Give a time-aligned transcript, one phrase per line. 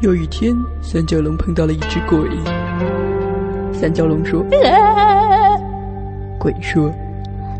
[0.00, 2.18] 有一天，三角龙碰到了一只鬼。
[3.70, 4.42] 三角龙说
[6.40, 6.90] ：“鬼说，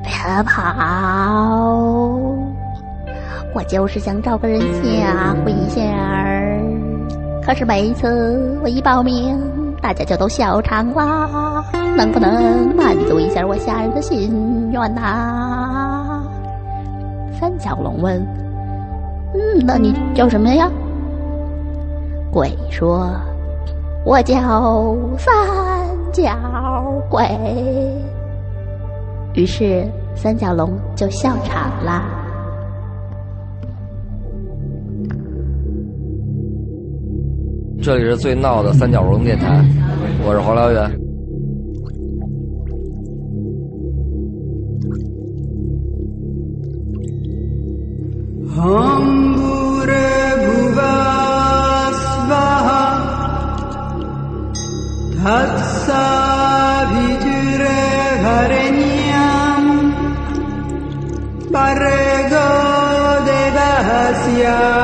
[0.03, 0.11] 别
[0.45, 0.74] 跑，
[3.54, 6.58] 我就是想找个人吓唬一下儿。
[7.45, 9.38] 可是每次我一报名，
[9.83, 11.63] 大家就都笑场啦。
[11.95, 16.23] 能不能满足一下我吓人的心愿呐？”
[17.38, 18.16] 三角龙问
[19.36, 20.70] ：“嗯，那你叫什么呀？”
[22.33, 23.11] 鬼说
[24.07, 25.33] ：“我叫三
[26.12, 26.33] 角
[27.11, 27.27] 鬼。”
[29.34, 29.84] 于是
[30.15, 32.05] 三角龙就笑场了。
[37.83, 39.65] 这里是最闹的三角龙电台，
[40.25, 40.83] 我是黄辽元。
[48.56, 48.99] 啊。
[64.41, 64.80] yeah.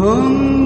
[0.00, 0.59] Hum.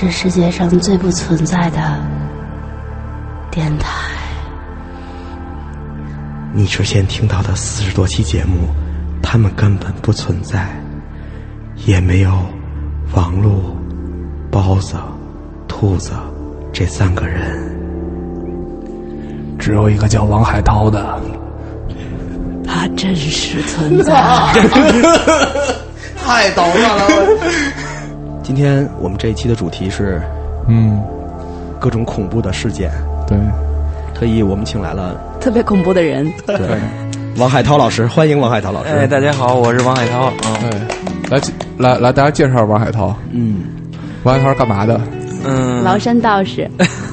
[0.00, 1.78] 是世界上最不存在的
[3.50, 3.90] 电台。
[6.54, 8.70] 你之前听到的四十多期节目，
[9.22, 10.70] 他们根本不存在，
[11.84, 12.32] 也没有
[13.12, 13.76] 王璐、
[14.50, 14.96] 包子、
[15.68, 16.12] 兔子
[16.72, 17.76] 这三个人，
[19.58, 21.20] 只有一个叫王海涛的。
[22.66, 24.14] 他真实存在。
[26.16, 27.06] 太捣乱了！
[28.52, 30.20] 今天我们这一期的主题是
[30.66, 31.00] 嗯，
[31.78, 32.90] 各种恐怖的事件，
[33.24, 33.38] 对，
[34.12, 36.58] 特意我们请来了特别恐怖的人，对。
[37.36, 38.90] 王海涛老师，欢迎王海涛老师。
[38.90, 40.22] 哎，大家好，我是王海涛。
[40.22, 40.32] 啊。
[41.30, 41.38] 对，
[41.78, 43.16] 来来来，大家介绍王海涛。
[43.30, 43.62] 嗯，
[44.24, 45.00] 王海涛是干嘛的？
[45.44, 46.68] 嗯，崂山道士，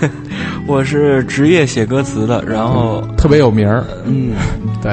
[0.65, 3.83] 我是职业写歌词的，然后特别有名儿。
[4.05, 4.33] 嗯，
[4.81, 4.91] 对。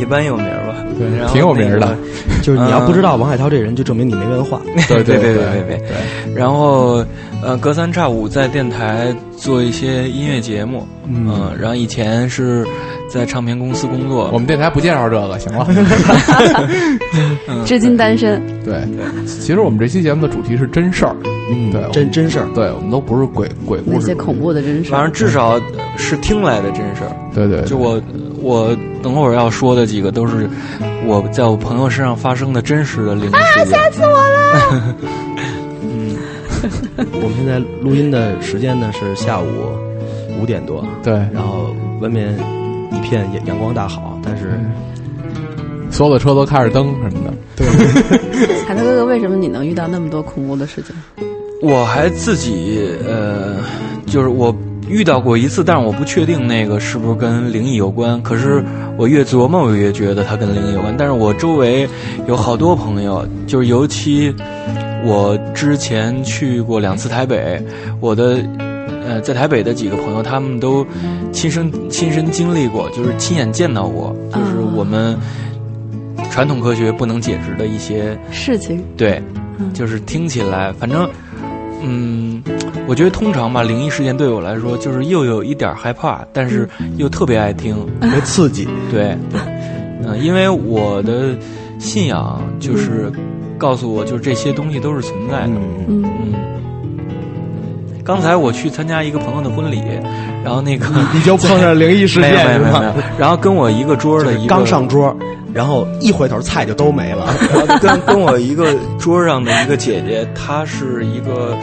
[0.00, 0.61] 一般有名吧，
[0.98, 1.96] 对然，后挺有名的。
[2.42, 4.60] 就是你要不知道王海涛这人，就证明你没文化。
[4.88, 6.34] 对对 对对对对对。
[6.34, 7.04] 然后
[7.42, 12.66] 呃，隔三差五在电台做一些音乐节目，嗯，然后以前是
[13.08, 15.66] 在唱片公司工作，我们电台不介绍这个，行了。
[17.64, 18.40] 至今单身。
[18.64, 18.82] 对，
[19.26, 21.14] 其实我们这期节目的主题是真事儿。
[21.54, 22.46] 嗯对真真事儿。
[22.54, 23.96] 对，我们都不是鬼鬼故事。
[23.98, 25.60] 那些恐怖的真事，反正至少
[25.96, 27.12] 是听来的真事儿。
[27.34, 28.00] 对对，就我
[28.40, 30.48] 我等会儿要说的几个都是
[31.06, 33.66] 我在我朋友身上发生的真实的灵异事件。
[33.66, 34.96] 吓死我了！
[35.82, 36.16] 嗯，
[37.22, 39.46] 我们现在录音的时间呢是下午
[40.40, 42.34] 五点多，对，然后外面
[42.92, 44.58] 一片阳阳光大好，但是
[45.90, 47.34] 所有的车都开着灯什么的。
[47.56, 47.66] 对
[48.66, 50.94] 海涛哥哥，为什么你能遇到那么多恐怖的事情？
[51.60, 53.56] 我还自己呃，
[54.06, 54.52] 就是我
[54.92, 58.22] 遇到过一次，但是我不确定那个是不是跟灵异有关。
[58.22, 58.62] 可是
[58.98, 60.94] 我越琢磨，我越觉得它跟灵异有关。
[60.98, 61.88] 但是我周围
[62.28, 64.32] 有好多朋友，就是尤其
[65.02, 67.58] 我之前去过两次台北，
[68.00, 68.38] 我的
[69.06, 70.86] 呃在台北的几个朋友，他们都
[71.32, 75.16] 亲身亲身经历过，就是亲眼见到过，就是我们
[76.30, 79.22] 传统科学不能解释的一些事情，对，
[79.58, 81.08] 嗯就是听起来，反正，
[81.82, 82.42] 嗯，
[82.86, 87.74] 我觉得通常吧，灵异事件对我来说，就是又有一点害怕，但是又特别爱听。
[88.00, 88.68] 特别刺激。
[88.90, 89.16] 对，
[90.04, 91.36] 嗯、因为我的
[91.78, 93.10] 信仰就是
[93.58, 95.52] 告诉我，就是这些东西都是存在的。
[95.86, 96.34] 嗯，嗯，嗯，
[98.04, 99.82] 刚才我去参加一个朋友的婚礼，
[100.44, 105.14] 然后那个你就碰上灵异事件是没有没有没有吧？，然后跟我一个桌的一个刚上桌，
[105.54, 107.26] 然后一回头菜就都没了。
[107.52, 111.56] 然 后跟跟我一个桌上的一个姐姐，她是一个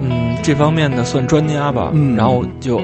[0.00, 2.80] 嗯这方面的算专家吧，嗯然后就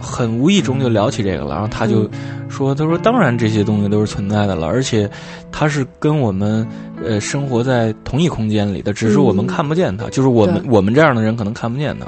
[0.00, 2.08] 很无意中就聊起这个了，然后他就
[2.48, 5.10] 说，他说当然这些东西都是存在的了，而且
[5.50, 6.66] 它是跟我们
[7.04, 9.46] 呃生活在同一空间里的，只是我们嗯。
[9.46, 12.06] 看不见它，就是我们我们这样的人可能看不见它，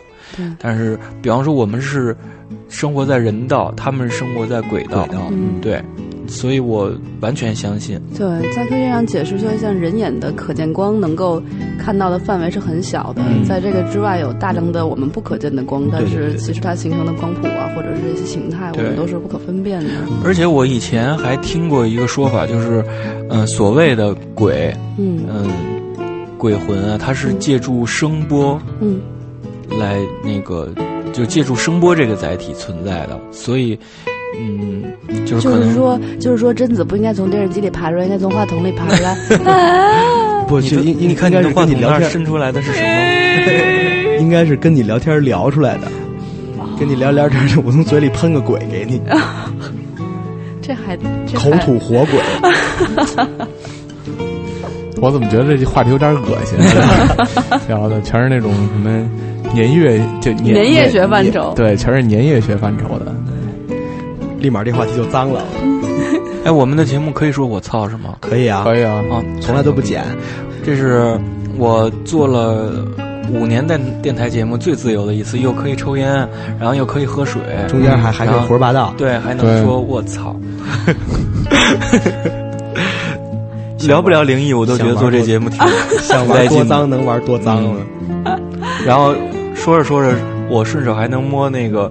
[0.58, 2.16] 但是比方说我们是
[2.68, 5.28] 生活在人道，他们是生活在轨道，轨道。
[5.30, 5.82] 嗯对，
[6.28, 8.00] 所以我完全相信。
[8.16, 11.42] 对，在科学上解释说，像人眼的可见光能够
[11.78, 19.90] 看到的范围是很小的，在这个之外有大量的我们不可见的光，但是其实它形成的光谱啊，或者是这些形态，我们都是不可分辨的。
[20.24, 22.84] 而且我以前还听过一个说法，就是，
[23.30, 25.50] 嗯、所谓的鬼，嗯嗯、
[26.36, 29.00] 鬼魂啊，它是借助声波，嗯
[29.78, 30.68] 来那个
[31.12, 33.78] 就借助声波这个载体存在的，所以
[34.36, 34.84] 嗯，
[35.24, 39.10] 就是就是说，就是说，贞子不应该从电视机里爬出来，应该从话筒里爬出来。
[39.52, 44.18] 啊 不，就应应你看应该是你的话筒跟你聊天，那伸出来的是什么？
[44.20, 45.82] 应该是跟你聊天聊出来的。
[46.78, 49.00] 跟你聊聊天，我从嘴里喷个鬼给你，
[50.62, 52.20] 这还这口吐火鬼。
[55.00, 56.58] 我怎么觉得这话题有点恶心？
[57.68, 58.90] 聊的全是那种什么
[59.52, 63.14] 年月，就年年夜学范畴对，全是年夜学范畴的。
[64.38, 65.42] 立马这话题就脏了。
[66.44, 68.14] 哎，我们的节目可以说我操是吗？
[68.20, 70.04] 可以啊，可以啊，啊，从来都不剪。
[70.64, 71.18] 这是
[71.56, 72.72] 我做了
[73.32, 76.06] 五年电电台节目最自由的一次，又可以抽烟，
[76.58, 78.94] 然后又可以喝水，中间还还可以胡说八道。
[78.96, 80.34] 对，还能说我操。
[83.86, 86.64] 聊不聊灵异，我都觉得做这节目挺带劲的。
[86.64, 87.76] 玩多脏能玩多脏了。
[88.84, 89.14] 然后
[89.54, 90.14] 说着说着，
[90.50, 91.90] 我顺手还能摸那个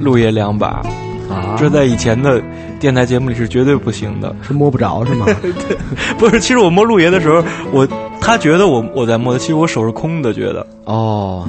[0.00, 0.82] 陆爷两把，
[1.28, 2.42] 啊这在以前的
[2.80, 4.34] 电台节目里是绝对不行的。
[4.42, 5.26] 是摸不着是吗？
[6.18, 7.42] 不是，其实我摸陆爷的时候，
[7.72, 7.86] 我
[8.20, 11.48] 他觉得我我在摸他，其实我手是空的，觉得哦，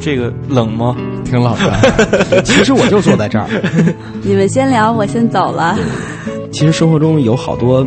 [0.00, 0.96] 这个冷吗？
[1.24, 2.42] 挺冷的。
[2.44, 3.46] 其实我就坐在这儿。
[4.22, 5.78] 你们先聊，我先走了。
[6.50, 7.86] 其实生活中有好多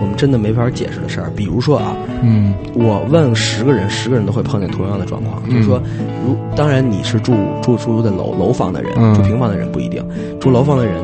[0.00, 2.54] 我们真的没法解释的事儿，比如说啊，嗯。
[2.74, 5.50] 我问十个人，十个人都会碰见同样的状况，嗯。
[5.50, 5.82] 就是说，
[6.24, 9.14] 如当然你是住住住的楼楼房的人，嗯。
[9.14, 10.04] 住平房的人不一定，
[10.40, 10.94] 住楼房的人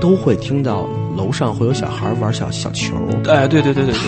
[0.00, 2.94] 都会听到楼上会有小孩玩小小球，
[3.28, 4.00] 哎，对对对对对，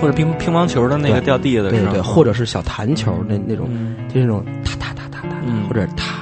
[0.00, 3.94] 或者乒乒乓球的那个掉地下的声，对对对，或者是小弹球那那种，嗯。
[4.08, 5.68] 就是那种踏踏踏踏踏，嗯。
[5.68, 6.19] 或者踏踏。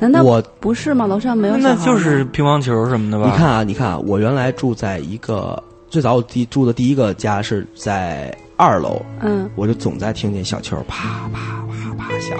[0.00, 1.06] 难道我不是吗？
[1.06, 3.30] 楼上没有那就是乒乓球什么的吧？
[3.30, 12.38] 你看啊，你看啊，我原来住在一个最早我第住的第一个家是在二楼，嗯，我就总在听见小球啪啪啪啪响，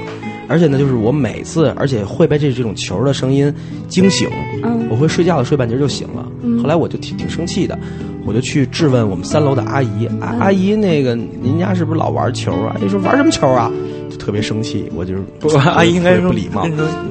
[0.48, 3.52] 而且呢，就是我每次，而且会被这这种球的声音
[3.88, 4.28] 惊醒，
[4.62, 6.26] 嗯我会睡觉了睡半截就醒了。
[6.42, 7.78] 嗯后来我就挺挺生气的，
[8.26, 12.76] 我就去质问我们三楼的阿姨，阿、姨那个您家是不是老玩球啊？
[12.78, 13.70] 阿姨说玩什么球啊？
[14.10, 16.66] 就特别生气，我就是不，阿姨应该说不礼貌，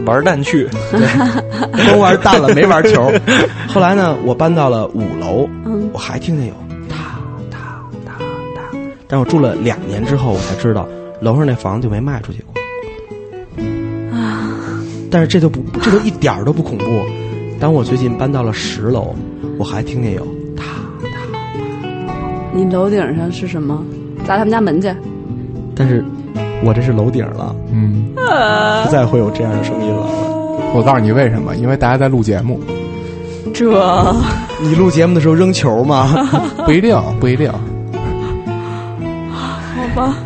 [0.06, 0.68] 玩蛋去。
[1.92, 3.12] 都玩蛋了，没玩球。
[3.68, 6.54] 后来呢，我搬到了五楼，嗯我还听见有
[6.90, 6.96] 哒
[7.50, 7.58] 哒
[8.06, 8.14] 哒
[8.56, 10.88] 哒，但我住了两年之后，我才知道
[11.22, 12.54] 楼上那房子就没卖出去过。
[14.12, 14.50] 啊，
[15.10, 16.86] 但是这都不，这都一点儿都不恐怖。
[17.60, 19.16] 当我最近搬到了十楼，
[19.58, 20.28] 我还听见有
[22.58, 23.84] 你楼顶上是什么？
[24.26, 24.92] 砸他们家门去。
[25.76, 26.04] 但是
[26.64, 30.08] 我这是楼顶了，嗯，不再会有这样的声音了。
[30.74, 31.56] 我告诉你为什么？
[31.56, 32.60] 因为大家在录节目，
[33.54, 33.66] 这
[34.60, 36.08] 你录节目的时候扔球吗？
[36.66, 37.52] 不一定，不一定。
[39.32, 40.18] 好吧。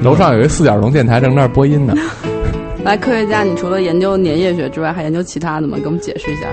[0.00, 1.92] 楼上有一四角龙电台正那儿播音呢。
[2.84, 5.76] 来，科学家，你除了研究粘液学之外，还研究其他的吗？
[5.76, 6.46] 给我们解释一下。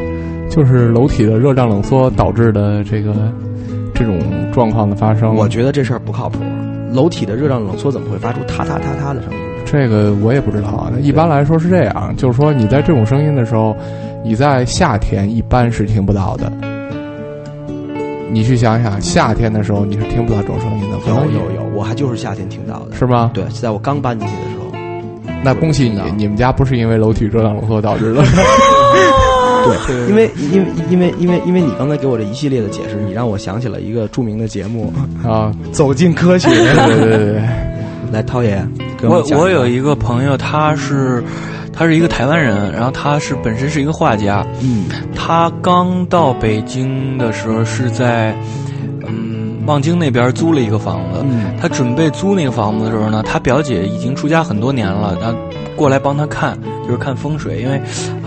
[0.49, 3.31] 就是楼体的热胀冷缩导致的这个
[3.95, 4.19] 这种
[4.51, 5.33] 状况的发生。
[5.33, 6.39] 我觉得这事儿不靠谱。
[6.91, 9.37] 楼体的热胀冷缩怎么会发出嗒嗒嗒嗒的声音？
[9.65, 10.91] 这个我也不知道啊。
[10.93, 13.75] 那一般来说是这样，就是说你在这种声音的时候，
[14.23, 16.51] 你在夏天一般是听不到的。
[18.31, 22.95] 你去想想，夏天的时候你是听不到这种声音的，有有有，我还就是夏天听到的。
[22.95, 23.31] 是吗？
[23.33, 24.65] 对，在我刚搬进去的时候。
[25.43, 28.23] 那恭喜你，你们家不是因为楼体热胀冷缩导致的。
[29.65, 34.93] 对，因为因为因为因为因为你刚才给我这一系列的解释，你让我想起了一个著名的节目
[35.23, 36.49] 啊，《走进科学》。
[36.87, 37.43] 对对对对，
[38.11, 38.65] 来，涛爷，
[38.97, 41.23] 给我我有一个朋友，他是
[41.73, 44.85] 他是一个台湾人，然后他是本身是一个画家，嗯。
[45.15, 48.33] 他刚到北京的时候是在
[49.07, 51.55] 嗯望京那边租了一个房子，嗯。
[51.59, 55.37] 他准备租那个房子的时候呢，他表姐已经出家很多年了，然后
[55.75, 57.81] 过来帮他看，就是看风水，因为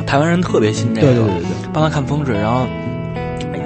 [0.09, 1.43] 台湾人特别信这个，对对对对。
[1.43, 2.67] 对，帮他看风水，然后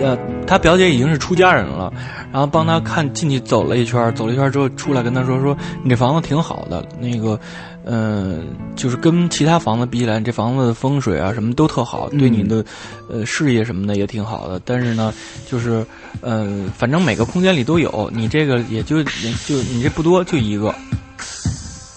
[0.00, 1.92] 呃，他表姐已经是出家人了，
[2.32, 7.38] 然后帮他看进去走了一圈，走了一圈之后出来跟他说说你这房子挺好的，那个
[7.84, 8.38] 嗯、呃
[8.74, 12.64] 就是跟其他房子比起来，你这房子的风水啊什么都特好，对你的
[13.08, 15.14] 呃事业什么的也挺好的，但是呢，
[15.48, 15.86] 就是
[16.22, 20.74] 嗯、呃反正每个空间里都有，你这个也就也就你这不多，就一个，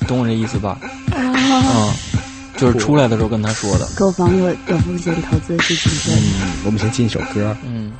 [0.07, 0.77] 懂我这意思吧？
[1.17, 1.91] 嗯，
[2.57, 6.13] 就是出来的时候跟他说的，购房有有风险，投资是谨慎。
[6.13, 7.55] 嗯，我们先进一首歌。
[7.63, 7.91] 嗯。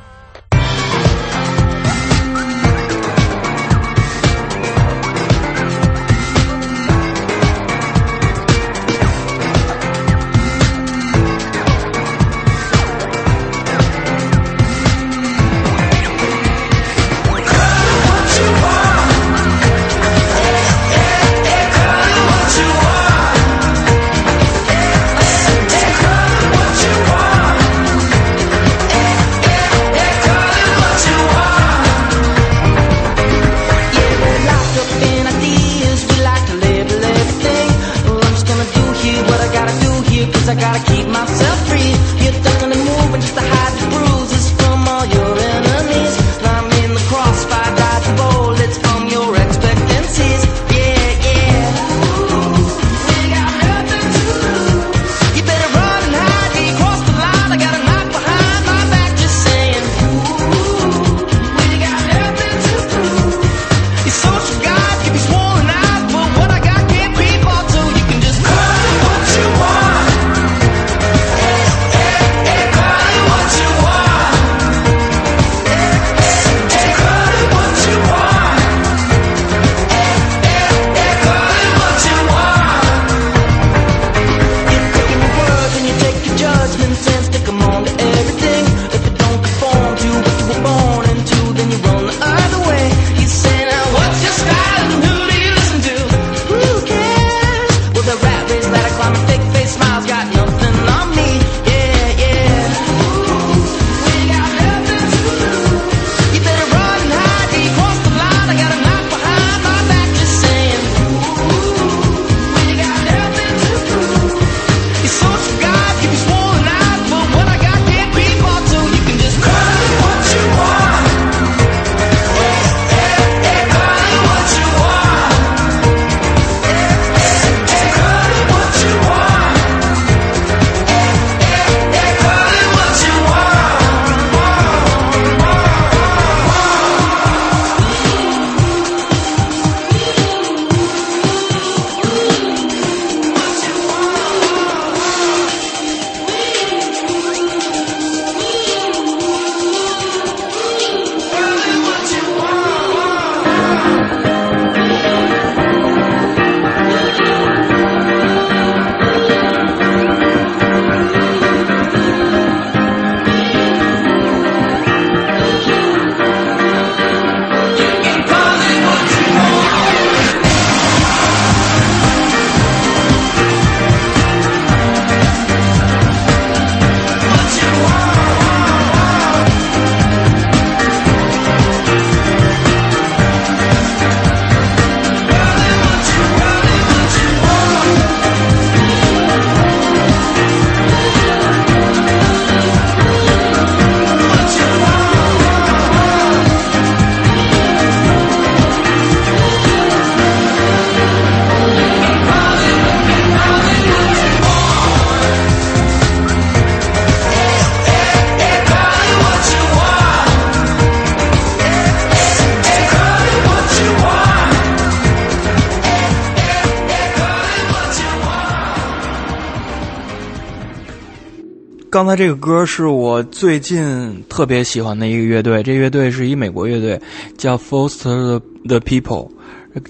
[221.96, 227.00] 刚才这个歌是我最近特别喜欢的一个乐队，这乐队是一美国乐队，
[227.38, 229.30] 叫 Foster the People。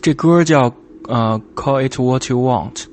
[0.01, 0.73] 这歌叫
[1.09, 2.85] 呃 Call It What You Want。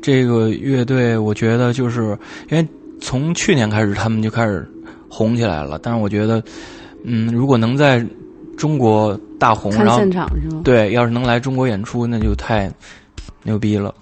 [0.00, 2.66] 这个乐队我觉得就是因为
[3.02, 4.66] 从去年开始他们就开始
[5.10, 6.42] 红起来了，但是我觉得，
[7.02, 8.02] 嗯，如果能在
[8.56, 10.62] 中国大红，然后现场是吗？
[10.64, 12.72] 对，要是能来中国演出，那就太
[13.42, 13.94] 牛逼了。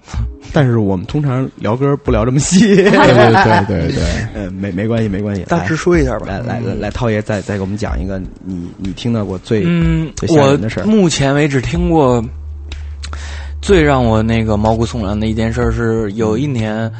[0.53, 4.03] 但是我们通常聊歌不聊这么细，对对对对对，
[4.35, 6.27] 呃， 没没关系没关系，大致说一下吧。
[6.27, 10.85] 来来来来，涛爷再再给我们讲一个你你听到过最嗯最，吓我人的事儿。
[10.85, 12.23] 目前为止听过
[13.61, 16.91] 最让我那个毛骨悚然的一件事是，有一年，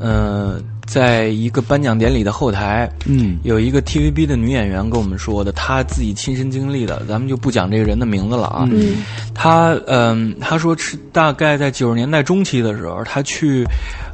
[0.00, 3.38] 嗯、在一个颁奖典礼的后台，嗯。
[3.42, 8.66] 有一个 TVB 的女演员跟我们说的，她自己亲身经历的，咱们就不讲这个人的名字了啊。
[8.72, 8.96] 嗯。
[9.34, 13.66] 她嗯，她说是大概在九十年代中期的时候，她去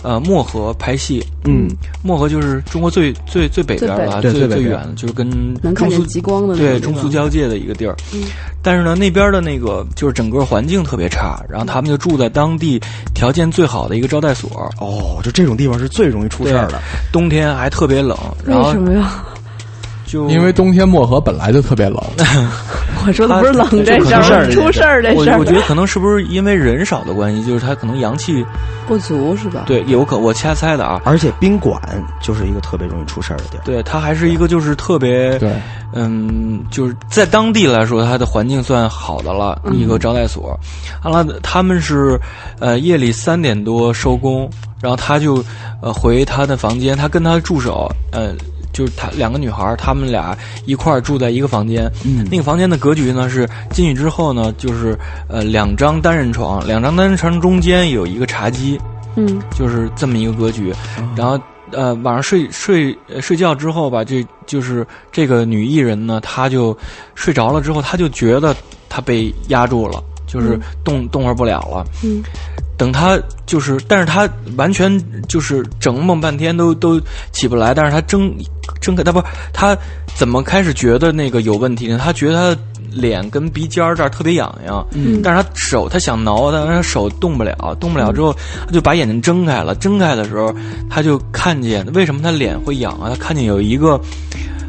[0.02, 1.24] 呃漠河拍戏。
[1.46, 1.68] 嗯，
[2.02, 7.94] 漠河就是中国最最最北边儿了，最最远的，就是跟中苏极光的那对中苏交界的一个地儿。
[8.12, 8.22] 嗯。
[8.62, 12.80] 但是呢，那边的那个就是整个环境特别差，然后他们就住在当地
[13.14, 16.63] 条件最好的一个招待所，哦，就这种地方是最容易出事儿
[17.12, 19.24] 冬天还特别冷，然后为什么呀？
[20.04, 21.98] 就因为冬天漠河本来就特别冷，
[23.06, 28.44] 我说的不是冷他这事儿，是出事儿这事儿我我觉得可能是不是因为人少的关系，就是他可能阳气
[28.86, 29.64] 不足是吧？
[29.66, 31.00] 对有可我瞎猜的啊。
[31.04, 31.80] 而且宾馆
[32.20, 33.62] 就是一个特别容易出事儿的地儿。
[33.64, 35.50] 对，它还是一个就是特别对，
[35.92, 40.58] 嗯，就是在当地来说，它的环境算好的了，嗯一个招待所。
[41.02, 42.18] 完了，他们是
[42.58, 44.48] 呃夜里三点多收工，
[44.80, 45.42] 然后他就
[45.80, 48.34] 呃回他的房间，他跟他的助手呃。
[48.74, 51.90] 就是她两个女孩儿，她们俩一块儿住在一个房间。
[52.04, 58.78] 嗯那个房间的格局呢是进去之后呢，就是呃两张单人床，两张单人床中间有一个茶几，
[59.16, 60.74] 嗯就是这么一个格局。
[61.16, 66.76] 然后呃，晚上睡睡呃睡觉之后吧，这就是这个女艺人呢，她就
[67.14, 68.54] 睡着了之后，她就觉得
[68.88, 71.84] 她被压住了，就是动、动弹不了了。
[72.04, 72.22] 嗯，
[72.76, 77.00] 等他就是，但是他完全就是整梦半天都都
[77.32, 78.34] 起不来，但是他睁
[78.80, 79.76] 睁开，他不是她
[80.16, 81.98] 怎么开始觉得那个有问题呢？
[82.02, 82.60] 他觉得他
[82.90, 88.34] 脸跟鼻尖儿这儿特别痒痒，嗯但是他手他想挠，但是他手动不了，动不了之后，
[88.66, 89.74] 他就把眼睛睁开了。
[89.74, 90.54] 睁开的时候，
[90.88, 93.10] 他就看见为什么他脸会痒啊？
[93.10, 94.00] 他看见有一个，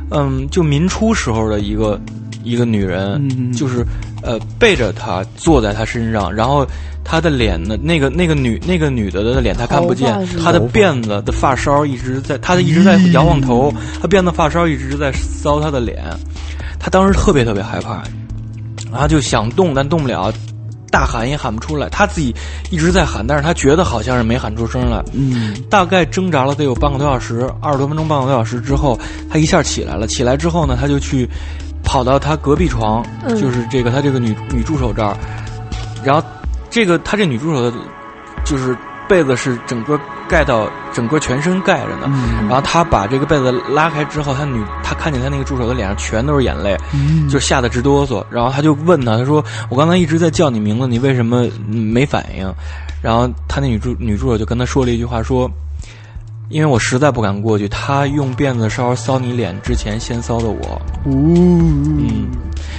[0.09, 1.99] 嗯，就民初时候的一个
[2.45, 3.85] 一个女人，嗯就是
[4.23, 6.65] 呃背着她坐在她身上，然后
[7.03, 16.03] 她的脸呢，那个那个女那个女的的脸她看不见她的辫子的发梢一直在，她的一直在摇晃头，她辫子发梢一直在搔她的脸，
[16.79, 18.03] 她当时特别特别害怕，
[18.91, 20.31] 然后就想动但动不了。
[20.91, 22.33] 大喊也喊不出来，她自己
[22.71, 25.03] 一直在喊，但是她觉得好像是没喊出声来。
[25.11, 28.97] 嗯大概挣扎了得有半个多小时，二十多分钟，半个多小时之后，
[29.29, 30.07] 他一下起来了。
[30.07, 31.27] 起来之后呢，他就去
[31.95, 35.15] 跑到他隔壁床，嗯就是这个他这个女女助手这儿，
[36.03, 36.21] 然后
[36.69, 37.77] 这个他这女助手的，
[38.43, 38.75] 就是
[39.07, 42.01] 被子是整个盖到整个全身盖着呢。
[42.07, 48.21] 嗯然后他把这个被子拉开之后，他女他看见他那个助手的脸上全都是眼泪，嗯就吓得直哆嗦。
[48.29, 52.53] 然后他就问他，他说：“我刚才一直在叫你名字，你为什么嗯没反应？”
[53.01, 55.49] 然后他那女助女助手就跟他说了一句话，说
[56.49, 62.27] ：“因为我实在不敢过去，他用辫子稍微搔你脸之前，先搔的我。”嗯，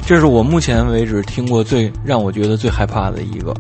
[0.07, 3.55] 这是我目前为止听过最让我觉得最害怕的一个。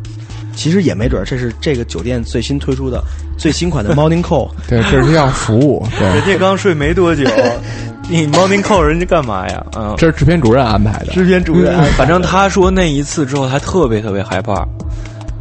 [0.54, 3.02] 其实也没准儿，这是这个酒店最新推出的
[3.36, 4.48] 最新款的 Morning Call。
[4.66, 7.28] 对，这是一项服务，对，人家刚睡没多久，
[8.08, 9.62] 你 morning call 人家干嘛呀？
[9.76, 14.66] 嗯，这是制片主任安排的，制片主任，反正他说那一次之后，他特别特别害怕，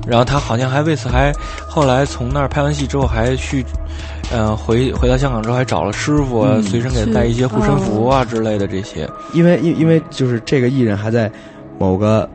[0.05, 1.31] 然后他好像还为此还
[1.65, 3.63] 后来从那儿拍完戏之后还去，
[4.31, 9.07] 呃，回回到香港之后还找了师傅啊，嗯随身给他带一些护身符啊之类的这些。
[9.33, 11.31] 因为因因为就是这个艺人还在
[11.79, 12.27] 某个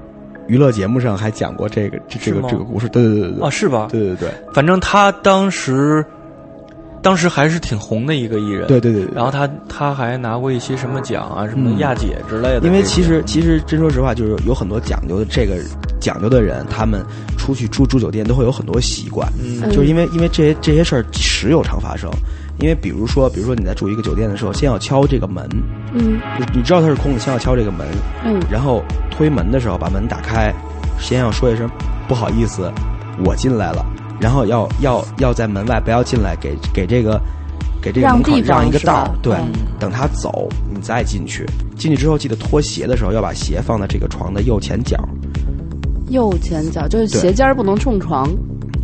[0.46, 3.88] 娱乐节目上还讲过这个这这个这个故事，对对对对啊，是吧？
[3.90, 6.04] 对对对反正他当时，
[7.02, 8.66] 当时还是挺红的一个艺人。
[8.66, 9.14] 对对对对。
[9.14, 12.60] 然后他他还拿过一些什么奖啊，什么嗯亚姐之类的。
[12.62, 15.56] 因为其实其实真说实话，就是有很多讲究的这个
[16.00, 17.04] 讲究的人，他们
[17.40, 19.70] 出去住住酒店都会有很多习惯，嗯。
[19.70, 22.10] 就是因为因为这些这些事儿时有常发生。
[22.58, 25.48] 因为比如说，比如说你在住一个酒店的时候，先要敲这个门，
[25.94, 26.20] 嗯。
[26.38, 27.88] 就你知道它是空的，先要敲这个门，
[28.22, 28.38] 嗯。
[28.50, 30.52] 然后推门的时候把门打开，
[30.98, 31.66] 先要说一声
[32.06, 32.70] 不好意思，
[33.24, 33.82] 我进来了，
[34.20, 37.18] 然后要要要在门外不要进来，给给这个
[37.80, 39.52] 给这个门口让一个道儿，对，嗯。
[39.78, 41.46] 等他走你再进去，
[41.78, 44.98] 进去之后记得脱鞋的时候要把鞋放在这个床的右前角，
[46.10, 48.28] 右前脚就是鞋尖儿不能冲床，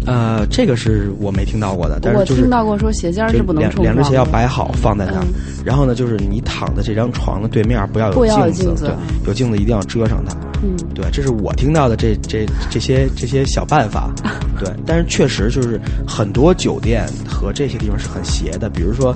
[0.06, 5.62] 呃，这个是我没听到过的，但是我就是听到过说鞋尖儿是不能冲两只鞋要摆好放在那儿，嗯。
[5.64, 8.86] 然后呢，就是你躺的这张床的对面不要有镜子。
[8.86, 8.94] 对，
[9.26, 10.34] 有镜子一定要遮上它。
[10.62, 14.10] 嗯，对，这是我听到的这这这些这些小办法，
[14.58, 19.14] 对，但是确实就是很多酒店和这些地方是很邪的，比如说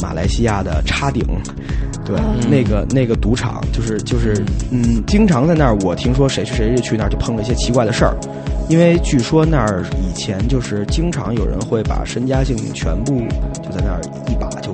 [0.00, 1.22] 马来西亚的叉顶，
[2.04, 2.16] 对，
[2.48, 8.16] 那个那个赌场就是就是嗯，经常在那儿，我听说谁去谁去那儿就碰了一些奇怪的事儿，
[8.68, 13.14] 因为据说那儿以前就是经常有人会把身家性命全部
[13.62, 14.72] 就在那儿一把就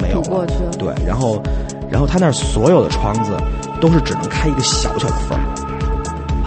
[0.00, 0.46] 没有了，
[0.78, 1.42] 对，然后
[1.90, 3.36] 然后他那儿所有的窗子
[3.80, 5.53] 都是只能开一个小小的缝儿。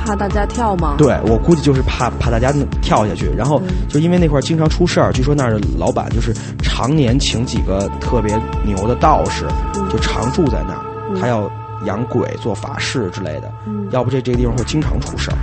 [0.07, 0.95] 怕大家跳吗？
[0.97, 9.45] 对我估计就是怕怕大家跳下去，然后就因为那块儿经常出事儿，据说那儿的老板就是常年请几个特别牛的道士，
[9.91, 11.51] 就常住在那儿，他要
[11.83, 13.51] 养鬼、做法事之类的，
[13.91, 15.37] 要不这这个地方会经常出事儿。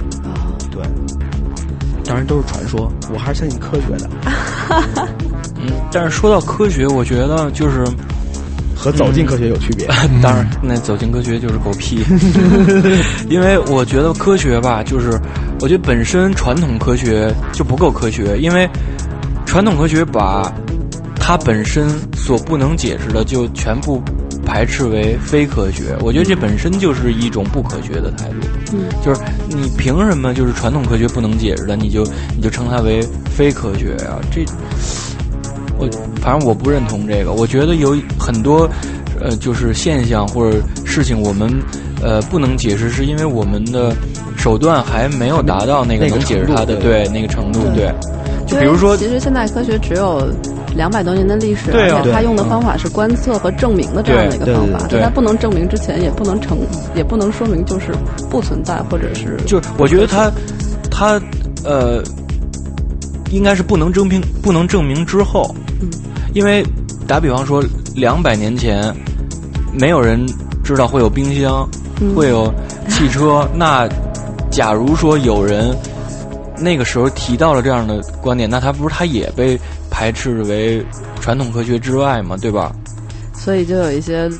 [0.71, 0.83] 对，
[2.05, 4.11] 当然都是传说，我还是相信科学的，
[5.61, 7.85] 嗯，但是说到科学，我觉得就是，
[8.85, 9.87] 和走进科学有区别。
[10.23, 12.05] 当然， 那走进科学就是狗屁，
[13.31, 15.19] 因为我觉得科学吧，就是
[15.61, 18.69] 我觉得本身传统科学就不够科学，因为
[19.47, 20.53] 传统科学把
[21.19, 24.03] 它本身所不能解释的就全部
[24.45, 28.35] 排斥为非科学，我觉得这本身就是一种不科学的态度。
[28.75, 32.05] 嗯，就是你凭什么就是传统科学不能解释的，你就
[32.37, 34.21] 你就称它为非科学啊？
[34.31, 34.45] 这
[35.79, 35.89] 我
[36.21, 38.69] 反正我不认同这个，我觉得有很多
[39.21, 41.51] 呃就是现象或者事情我们
[42.03, 43.95] 呃不能解释，是因为我们的
[44.37, 47.95] 手段还没有达到那个能解释它的对对那个程度，对对。
[48.47, 50.23] 就比如说其实现代科学只有
[50.77, 56.59] 两百多年的历史，对啊而且它用的方法是观测和证明的这样的一个方法，在它不能证明之前，也不能成，
[56.95, 57.87] 也不能说明就是
[58.29, 60.31] 不存在，或者是就是我觉得它，
[60.91, 61.19] 它
[61.65, 62.03] 呃，
[63.31, 65.64] 应该是不能证明不能证明之后，嗯，
[66.35, 66.63] 因为
[67.09, 68.95] 打比方说两百年前，
[69.73, 70.27] 没有人
[70.63, 71.67] 知道会有冰箱，
[72.01, 72.53] 嗯会有
[72.89, 73.89] 汽车， 那
[74.51, 75.75] 假如说有人
[76.59, 79.59] 那个时候提到了这样的观点，那他不是他也被
[79.91, 80.85] 排斥为
[81.21, 82.73] 传统科学之外吗，对吧？
[83.33, 84.31] 所以就有一些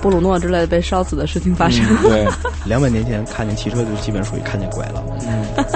[0.00, 1.84] 布鲁诺之类的被烧死的事情发生。
[1.86, 2.28] 嗯、对，
[2.66, 5.02] 两百年前看见汽车就基本属于看见鬼了。
[5.26, 5.71] 嗯嗯。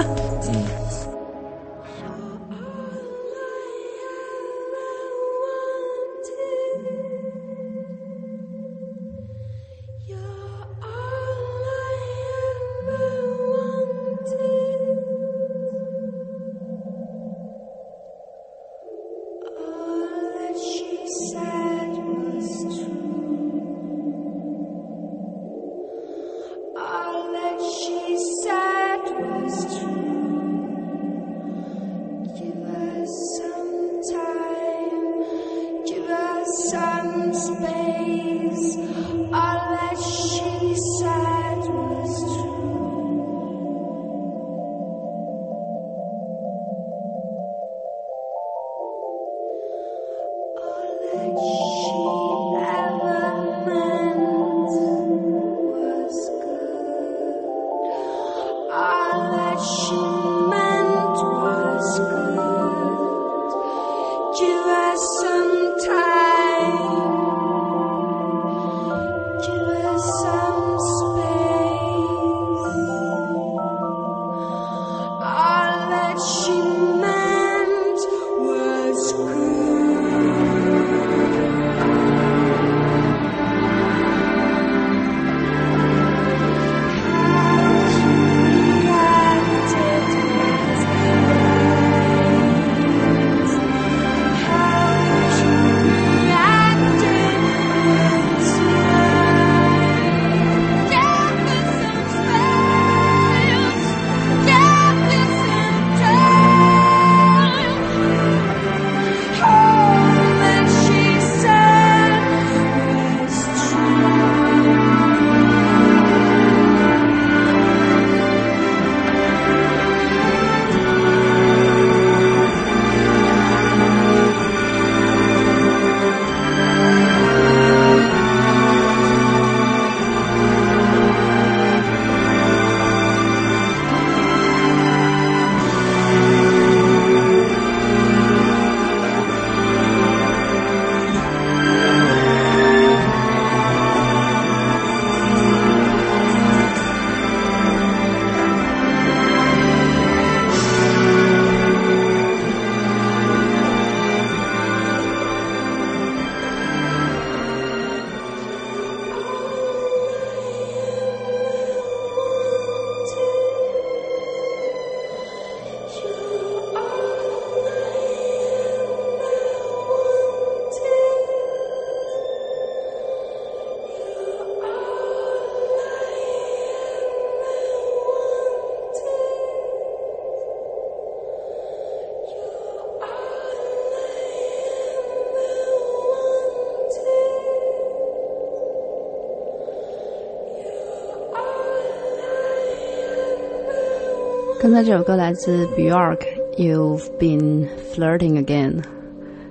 [194.77, 196.19] 那这首歌来自 Bjork，
[196.55, 198.79] 《You've Been Flirting Again》，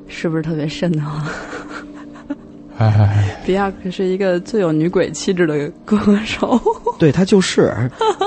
[0.07, 1.26] 是不是特别瘆得慌
[3.05, 6.61] 哎，？Bjork 是一个最有女鬼气质的歌手。
[6.99, 7.75] 对他就是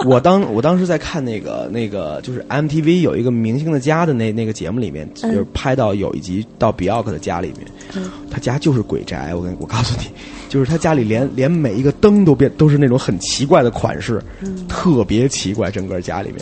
[0.05, 9.33] 我当我当时在看那个那个就是 MTV 有一个明星的家的那那个节目里面，就是拍到有一集到 Bjork 的家里面，他家就是鬼宅。
[9.33, 10.05] 我跟我告诉你，
[10.49, 14.21] 就是他家里连连每一个灯都变都是那种很奇怪的款式，
[14.67, 16.39] 特别奇怪，整个家里面。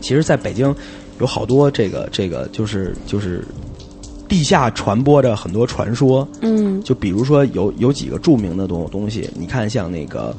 [0.00, 0.72] 其实，在北京
[1.18, 3.44] 有好多这个这个就是就是
[4.28, 6.82] 地下传播着很多传说，嗯。
[6.82, 10.34] 就比如说有有几个著名的东东西，你看像那个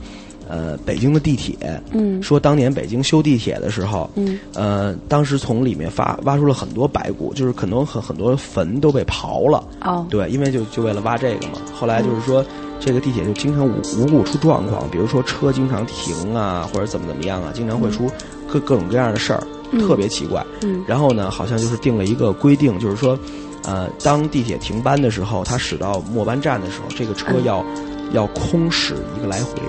[0.47, 1.55] 呃北京的地铁，
[1.91, 2.21] 嗯。
[2.21, 4.39] 说当年北京修地铁的时候，嗯。
[4.53, 10.05] 呃当时从里面发挖出了很多白骨，就是可能很很多坟都被刨了，哦。
[10.09, 11.53] 对，因为就就为了挖这个嘛。
[11.73, 12.43] 后来就是说。
[12.77, 18.11] 这个地铁就经常无无故出状况，比如说车经常停啊，或者怎么怎么样啊，经常会出
[18.51, 19.41] 各各种各样的事儿，
[19.79, 20.45] 特别奇怪。
[20.61, 20.83] 嗯。
[20.85, 23.17] 然后呢，好像就是定了一个规定，就是说，
[23.65, 27.65] 呃，当地铁停班的时候，它驶到末班站的时候，这个车嗯要、
[28.11, 29.59] 要空驶一个来回，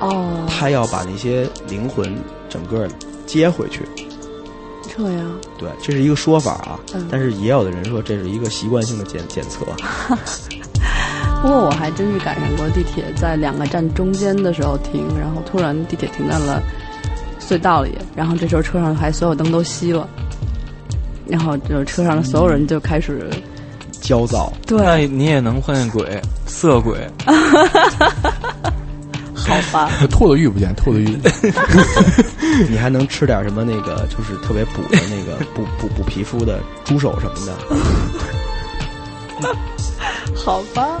[0.00, 2.16] 哦，它要把那些灵魂
[2.48, 2.88] 整个
[3.26, 3.82] 接回去。
[4.96, 9.64] 这样对，这是一个说法啊，嗯但是也有的人说这是一个习惯性的检检测。
[11.40, 16.60] 不过我还真是赶上过地铁在两个站中间的时候停，然后突然地铁停在了
[17.38, 20.08] 隧道里，然后这时候车上还所有灯都熄了，
[21.28, 23.28] 然后就是车上的所有人就开始
[24.00, 26.96] 焦躁，那对，你也能碰见鬼，色鬼。
[29.34, 31.54] 好吧， 兔子遇不见，兔子遇不见。
[32.68, 37.54] 你还能吃点什么那个就是特别补的那个补补补皮肤的猪手什么的。
[40.34, 41.00] 好吧，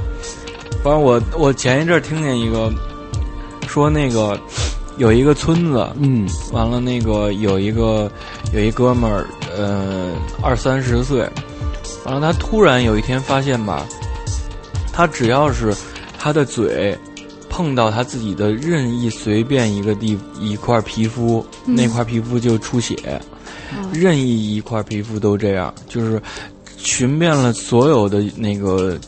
[0.82, 2.72] 反正我我前一阵儿听见一个
[3.66, 4.38] 说那个
[4.98, 6.28] 有一个村子，嗯。
[6.52, 8.10] 完了那个有一个
[8.52, 11.20] 有一哥们儿，呃，二三十岁，
[12.04, 13.86] 完了他突然有一天发现吧，
[14.92, 15.74] 他只要是
[16.18, 16.96] 他的嘴
[17.48, 22.96] 碰到他自己的任意随便一个地一块皮肤，那块皮肤就出血，
[23.92, 26.20] 任意一块皮肤都这样，就是
[26.76, 28.98] 寻遍了所有的那个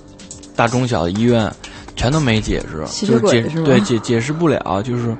[0.55, 1.51] 大中小的医院，
[1.97, 5.17] 全都没解释，就是解对解解释不了，就是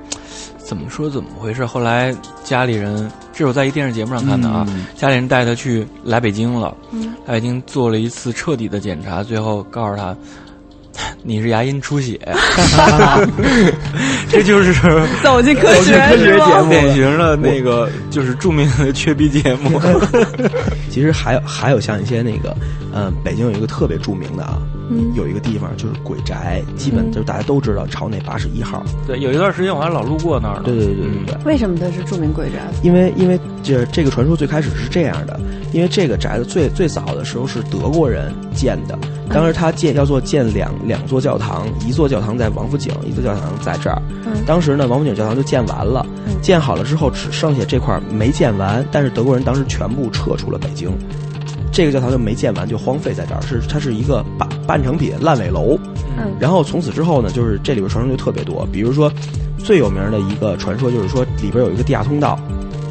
[0.71, 1.67] 怎么说怎么回事。
[1.67, 10.17] 后来家里人，这是我在一电视节目上看的啊，嗯家里人带他去来北京了，嗯来北京做了一次彻底的检查，最后告诉他。
[11.25, 12.21] 你是牙龈出血，
[14.29, 14.73] 这就是
[15.23, 19.81] 走进科学科学节目典型的那个就是著名的缺逼节目。
[20.91, 22.55] 其实还有还有像一些那个，
[22.93, 24.59] 呃，北京有一个特别著名的啊，
[24.91, 28.83] 嗯有一个地方就是鬼宅，基本就是大家都知道朝内八十一号。
[29.07, 30.63] 对，有一段时间我还老路过那儿呢。
[30.65, 31.45] 对对对对对对。
[31.45, 32.59] 为什么它是著名鬼宅？
[32.83, 35.39] 因为因为这这个传说最开始是这样的，
[35.73, 38.99] 因为这个宅子最最早的时候是德国人建的，
[39.29, 44.03] 当时他建要做建两两座教堂，一座教堂在王府井，一座教堂在这儿。
[44.27, 46.05] 嗯当时呢，王府井教堂就建完了，
[46.43, 50.91] 建好了之后只剩下这块没建完，但是德国人当时全部撤出了北京。
[51.73, 55.79] 这个教堂就没建完，就荒废在这儿，是它是一个半半成品烂尾楼。
[56.19, 59.11] 嗯然后从此之后呢，就是这里边传说就特别多，比如说
[59.59, 62.39] 最有名的一个传说就是说里边有一个地下通道，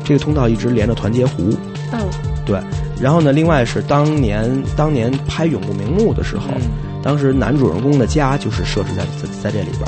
[0.04, 1.54] 这个通道一直连着团结湖。
[1.92, 2.00] 嗯
[2.46, 2.60] 对，
[3.00, 6.62] 然后呢，另外是当年当年拍《永不瞑目》的时候，嗯
[7.04, 9.86] 当时男主人公的家就是设置在在在这里边。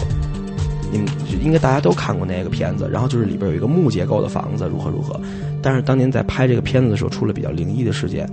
[0.91, 1.08] 你们
[1.41, 5.19] 应该大家都看过那个片子，然后就是里边有一个木结构的房子，如何如何。
[5.62, 8.30] 但是当年在拍这个片子的时候，出了比较灵异的事件，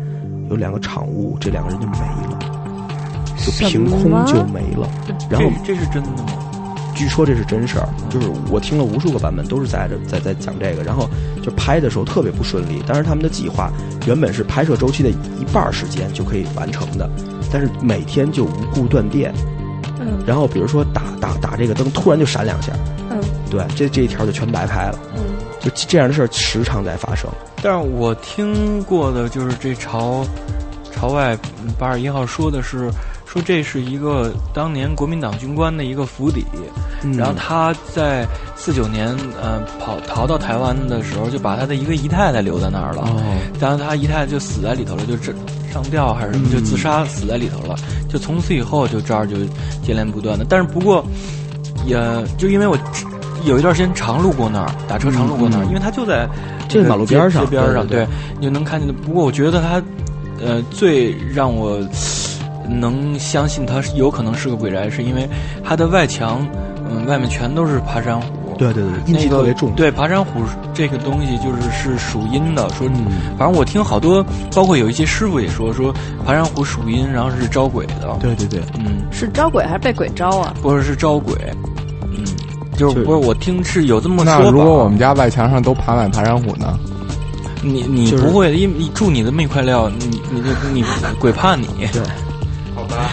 [0.48, 2.38] 有两个场务，这两个人就没了，
[3.36, 4.88] 就凭空就没了。
[5.28, 6.26] 然后这这是真的吗？
[6.94, 10.82] 据说这是真事儿，就是我听了无数个版本，都是在这在在讲这个。
[10.82, 11.08] 然后
[11.42, 13.70] 就拍的时候特别不顺利，但是他们的计划
[14.06, 17.08] 原本是拍摄周期的一半时间就可以完成的，
[17.52, 19.32] 但是每天就无故断电。
[20.00, 22.72] 嗯然后比如说打打打这个灯，突然就闪两下，
[23.10, 24.98] 嗯对，这这一条就全白拍了。
[25.74, 27.28] 这样的事儿时常在发生。
[27.62, 30.24] 但是我听过的就是这朝
[30.92, 32.90] 朝外嗯八十一号说的是
[33.26, 36.44] 说这是一个当年国民党军官的一个府邸，
[37.02, 38.26] 嗯然后他在
[38.56, 39.08] 四九年
[39.40, 43.02] 呃跑逃到台湾的时候，就把他的一个姨太太留在那儿了。
[43.02, 43.22] 哦，
[43.60, 45.32] 然后他姨太太就死在里头了，就这
[45.70, 47.76] 上吊还是什么，就自杀死在里头了。
[48.08, 49.36] 就从此以后就这儿就
[49.84, 50.46] 接连不断的。
[50.48, 51.04] 但是不过，
[51.84, 51.96] 也
[52.38, 52.78] 就因为我
[53.44, 56.28] 有一段时间常路过那儿，打车常路过那儿，因为它就在
[56.68, 58.08] 这个马路边儿上街边儿上，对对对
[58.38, 58.92] 你就能看见的。
[58.92, 59.82] 不过我觉得它，
[60.44, 61.78] 呃，最让我
[62.68, 65.28] 能相信它是有可能是个鬼宅，是因为
[65.64, 66.46] 它的外墙，
[66.90, 69.72] 嗯，外面全都是爬山虎，对对对，阴气那个特别重。
[69.74, 70.42] 对，爬山虎
[70.74, 73.06] 这个东西就是是属阴的，说，嗯
[73.38, 74.24] 反正我听好多，
[74.54, 75.94] 包括有一些师傅也说，说
[76.26, 78.16] 爬山虎属阴，然后是招鬼的。
[78.20, 80.52] 对对对，嗯，是招鬼还是被鬼招啊？
[80.60, 81.34] 不是是招鬼。
[82.78, 84.50] 嗯，就是不是我听是有这么那说那。
[84.50, 86.78] 如果我们家外墙上都爬满爬山虎呢？
[87.62, 90.84] 你你不会，因为你住你这么一块料，你你就你
[91.18, 91.66] 鬼怕你。
[91.92, 92.00] 对，
[92.74, 93.10] 好吧，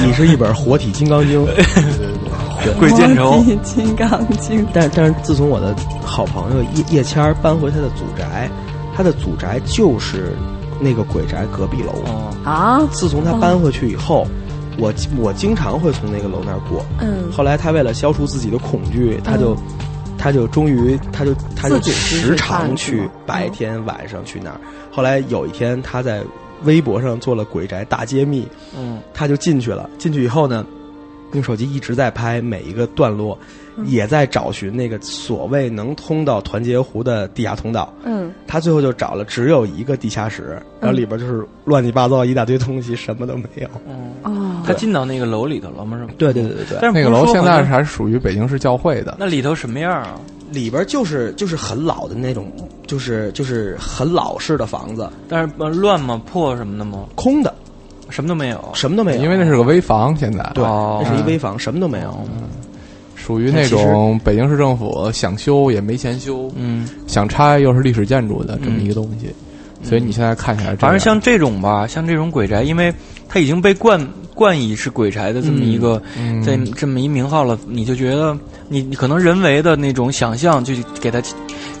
[0.00, 1.44] 你你是一本活体金刚经。
[1.44, 2.72] 对对对。
[2.78, 4.64] 鬼见愁金刚经。
[4.72, 8.48] 但但是自从我的好朋友叶叶谦搬回他的祖宅，
[8.96, 10.32] 他的祖宅就是
[10.80, 11.92] 那个鬼宅隔壁楼。
[12.06, 14.26] 哦，啊，自从他搬回去以后，
[14.78, 16.84] 我我经常会从那个楼那儿过。
[17.00, 19.56] 嗯，后来他为了消除自己的恐惧，他就、
[20.18, 24.60] 他就终于他就他就时常去白天晚上去那儿。
[24.90, 26.22] 后来有一天他在
[26.64, 28.46] 微博上做了鬼宅大揭秘，
[28.76, 29.88] 嗯，他就进去了。
[29.98, 30.64] 进去以后呢，
[31.32, 33.46] 用手机一直在拍每一个段落，嗯
[33.84, 37.92] 也在找寻那个所谓能通到团结湖的地下通道。
[38.04, 43.68] 嗯，他最后就找了只有一个地下室，然后里边就是乱七八糟一大堆东西，什么都没有。
[44.22, 45.96] 哦，他进到那个楼里头了吗？
[45.96, 46.10] 是吗？
[46.18, 49.16] 对对对对对，但是那个楼现在还是还属于北京市教会的。
[49.18, 50.14] 那里头什么样啊？
[50.52, 52.52] 里边就是就是很老的那种，
[52.86, 56.20] 就是就是很老式的房子，但是呃乱吗？
[56.30, 57.06] 破什么的吗？
[57.14, 57.54] 空的，
[58.10, 58.62] 什么都没有。
[58.74, 59.22] 什么都没有。
[59.22, 62.10] 因为那是个危房，现在对，哦那是一危房，什么都没有。
[63.24, 69.30] 属于那种北京市政府想修也没钱修，嗯，想拆又是历史建筑的这么一个东西，
[69.82, 72.92] 所以你现在看起来，反正像这种吧，像这种鬼宅，因为
[73.28, 74.04] 它已经被冠
[74.34, 78.36] 冠以是鬼宅的这么一个，嗯在这么一名号了，你就觉得
[78.68, 81.22] 你你可能人为的那种想象，就给它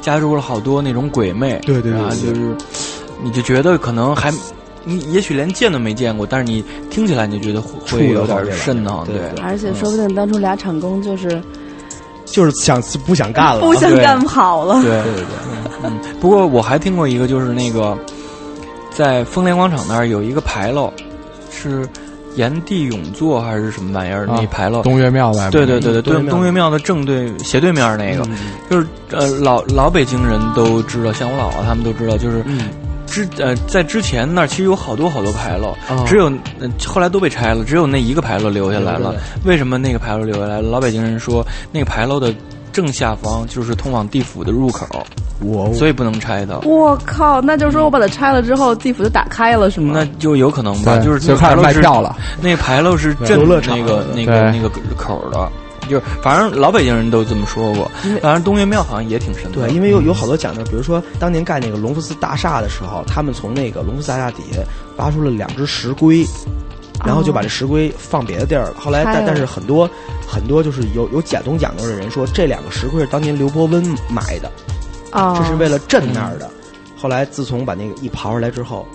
[0.00, 2.32] 加入了好多那种鬼魅，对对对然后对。
[2.32, 2.56] 就是
[3.24, 4.32] 你就觉得可能还。
[4.84, 11.42] 你也许连见都没见过，但是你听起来你就觉得会会有点瘆得慌，对对而且说不定当初俩厂工就是
[12.24, 14.82] 就是想不想干了，不想干跑了。
[14.82, 14.90] 对。
[15.02, 15.24] 对对对，
[15.84, 17.96] 嗯，不过我还听过一个，就是那个
[18.90, 20.92] 在丰联广场那儿有一个牌楼，
[21.50, 21.86] 是
[22.36, 24.26] 炎帝永坐还是什么玩意儿？
[24.26, 28.36] 啊那牌楼，东岳庙外面，对对对对，东岳庙东东岳庙的正对斜对面那个，嗯。
[28.70, 32.70] 就是呃老老北京人都知道，像我姥姥他们都知道，就是嗯，
[33.12, 36.24] 之呃在之前那儿其实有好多好多牌楼，哦只有、
[36.58, 39.14] 呃后来都被拆了，只有那一个牌楼留下来了。
[39.44, 40.62] 为什么那个牌楼留下来了？
[40.62, 42.34] 老北京人说那个牌楼的
[42.72, 44.86] 正下方就是通往地府的入口，
[45.40, 46.60] 我所以不能拆的。
[46.60, 49.92] 我靠，那就是说我把它拆了之后，地府就打开了是吗？
[49.94, 52.16] 那就有可能吧，就是就开始卖票了。
[52.40, 55.52] 那个牌楼是镇那个那个那个口的，
[55.88, 57.90] 就是反正老北京人都这么说过。
[58.20, 59.66] 反正东岳庙好像也挺神的。
[59.66, 64.60] 对，因为有有好多讲究，比如说当年盖那个隆福寺大厦的时候，他们从那个隆福寺大厦底下
[64.96, 66.26] 挖出了两只石龟，
[67.04, 68.74] 然后就把这石龟放别的地儿了。
[68.78, 69.88] 后来但但是很多
[70.26, 74.50] 很多就是有有讲东讲究的人说，这两个石龟是当年刘伯温埋的，
[75.10, 76.48] 啊，这是为了镇那儿的。
[76.96, 78.86] 后来自从把那个一刨出来之后，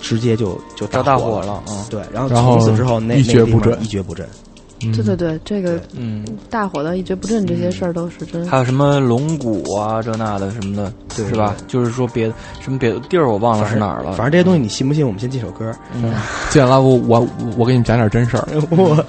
[0.00, 1.84] 直接就就着大火火了嗯。
[1.88, 4.28] 对，然后从此之后那一蹶不振那个地方一蹶不振。
[4.80, 8.46] 对对对，这个嗯，大火到一蹶不振这些事儿都是真。
[8.46, 11.56] 还有什么龙骨啊，这那的什么的，对是吧？
[11.66, 14.12] 就是说别的什么别的地儿我忘了是哪儿了。
[14.12, 15.04] 反正这些东西你信不信？
[15.06, 15.74] 我们先进首歌。
[15.94, 16.14] 嗯，
[16.50, 17.26] 进来我我
[17.56, 18.46] 我给你们讲点真事儿。
[18.70, 19.04] 我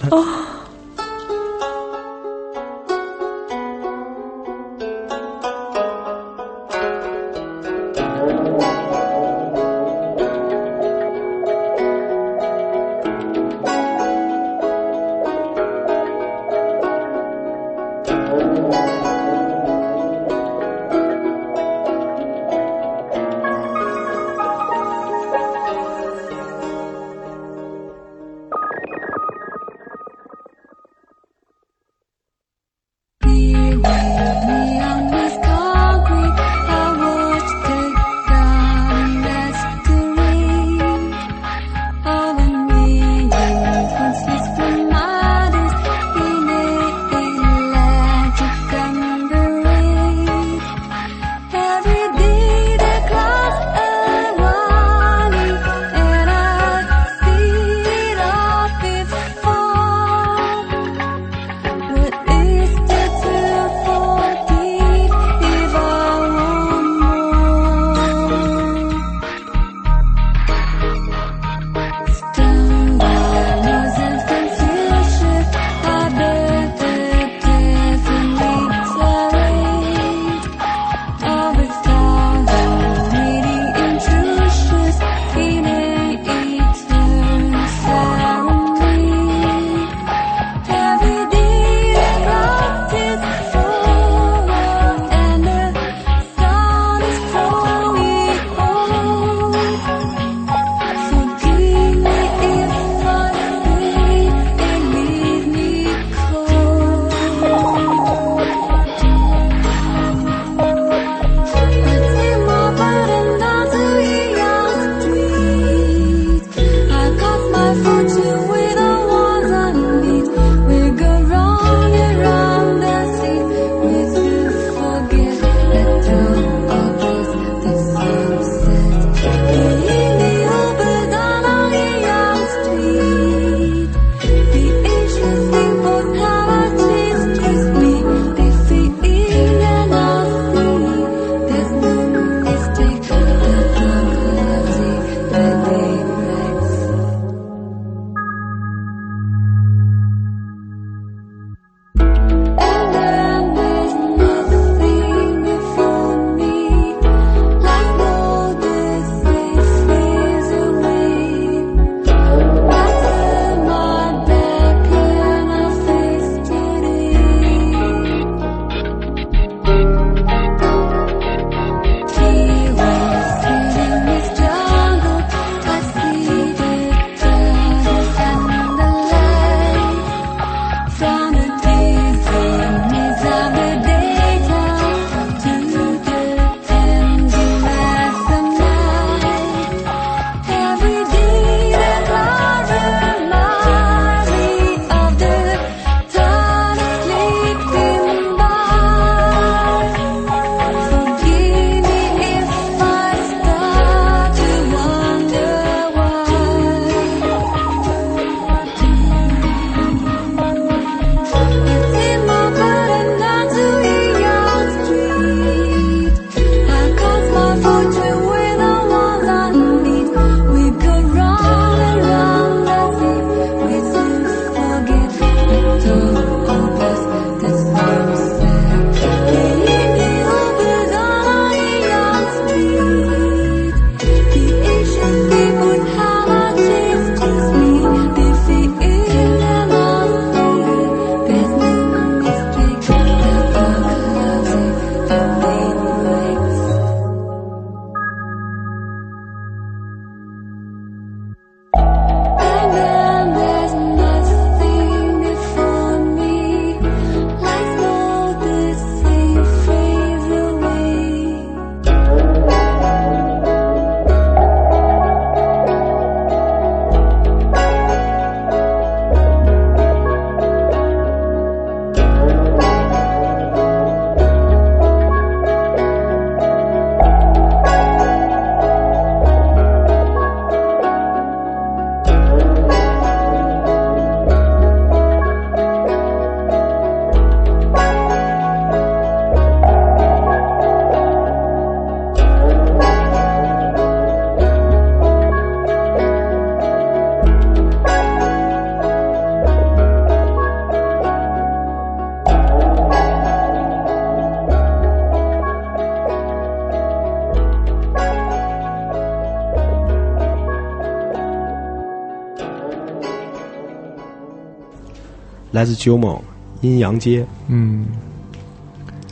[315.59, 316.21] 来自 Jumo
[316.61, 317.27] 阴阳街。
[317.49, 317.85] 嗯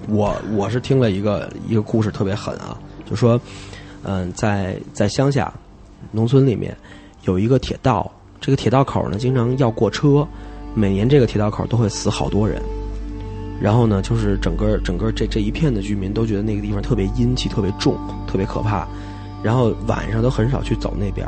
[0.08, 3.38] 我我是听了一个一个故事特别狠啊，就说，
[4.04, 5.54] 嗯，在在乡下
[6.10, 6.74] 农村里面
[7.24, 10.26] 有一个铁道，这个铁道口呢经常要过车，
[10.74, 12.62] 每年这个铁道口都会死好多人。
[13.60, 18.88] 然后呢，就是整个整个这这一片的居民都觉得那个地方特别阴气特别重，特别可怕，
[19.43, 21.28] 然后晚上都很少去走那边。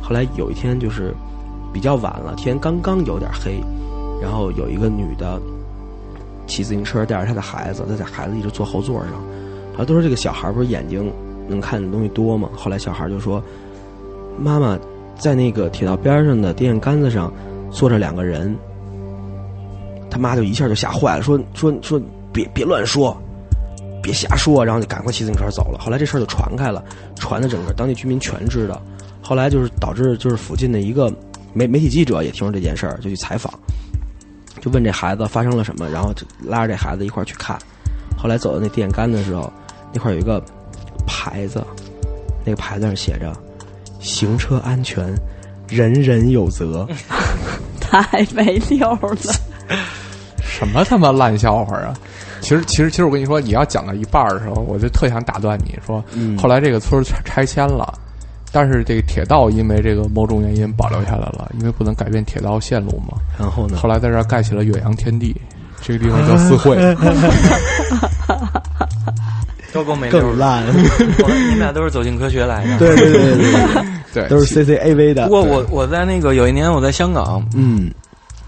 [0.00, 1.12] 后来有一天就是
[1.72, 3.60] 比较晚了，天刚刚有点黑，
[4.20, 5.40] 然后有一个女的
[6.46, 9.12] 骑自行车带着她的孩子，她在孩子一直坐后座上，
[9.72, 11.12] 后来都说这个小孩不是眼睛
[11.48, 12.48] 能看的东西多吗？
[12.54, 13.42] 后来小孩就说
[14.38, 14.78] ：“妈妈，
[15.18, 17.32] 在那个铁道边上的电线杆子上
[17.70, 18.56] 坐着两个人。”
[20.10, 22.00] 他妈就一下就吓坏了，说说说
[22.32, 23.16] 别别乱说，
[24.02, 25.78] 别瞎说，然后就赶快骑自行车走了。
[25.78, 28.82] 后来这事儿就传开了，传的整个当地居民全知道。
[29.22, 31.12] 后来就是导致就是附近的一个
[31.52, 33.52] 媒媒体记者也听说这件事儿，就去采访，
[34.60, 37.58] 就问这孩子发生了什么，然后就拉着这孩子一块儿去看。
[38.16, 39.50] 后来走到那电线杆的时候，
[39.92, 40.42] 那块儿有一个
[41.06, 41.64] 牌子，
[42.44, 43.32] 那个牌子上写着
[43.98, 45.14] “行车安全，
[45.68, 46.86] 人人有责
[47.80, 49.34] ”。太没溜了。
[50.42, 51.94] 什么他妈烂笑话啊！
[52.40, 57.92] 其实，其实，其实我跟你说，你要讲到一半儿的时候，我就特想打断你说，嗯后来这个村拆迁了，
[58.52, 63.18] 但是这个铁道因为这个某种原因保留下来了，因为不能改变铁道线路嘛。
[63.38, 63.76] 然后呢？
[63.76, 65.34] 后来在这儿盖起了远洋天地，
[65.80, 66.76] 这个地方叫四惠。
[69.72, 70.28] 都够没溜儿的。
[70.28, 70.66] 更烂。
[70.66, 72.78] 我你们俩都是走进科学来的。
[72.78, 73.52] 对对对对
[74.12, 75.24] 对，对， 都是 CCAV 的。
[75.26, 77.88] 不过我我在那个有一年我在香港，嗯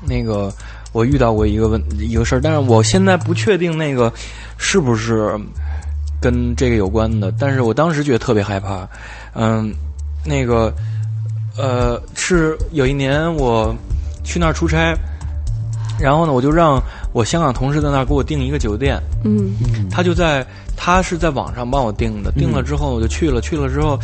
[0.05, 0.53] 那个
[0.91, 4.13] 我遇到过一个问一个事儿，但是我现在不确定那个
[4.59, 5.39] 是不是
[6.21, 8.89] 跟这个有关的，但是我当时觉得特别害怕。
[9.35, 9.73] 嗯，
[10.25, 10.73] 那个
[11.57, 13.75] 呃是有一年我
[14.25, 14.97] 去那儿出差，
[15.99, 19.55] 然后呢我就让我香港同事在那儿给我订一个酒店，嗯，
[19.91, 20.47] 他就在
[20.77, 23.99] 他是在网上帮我订的，订了之后我就去了，去了之后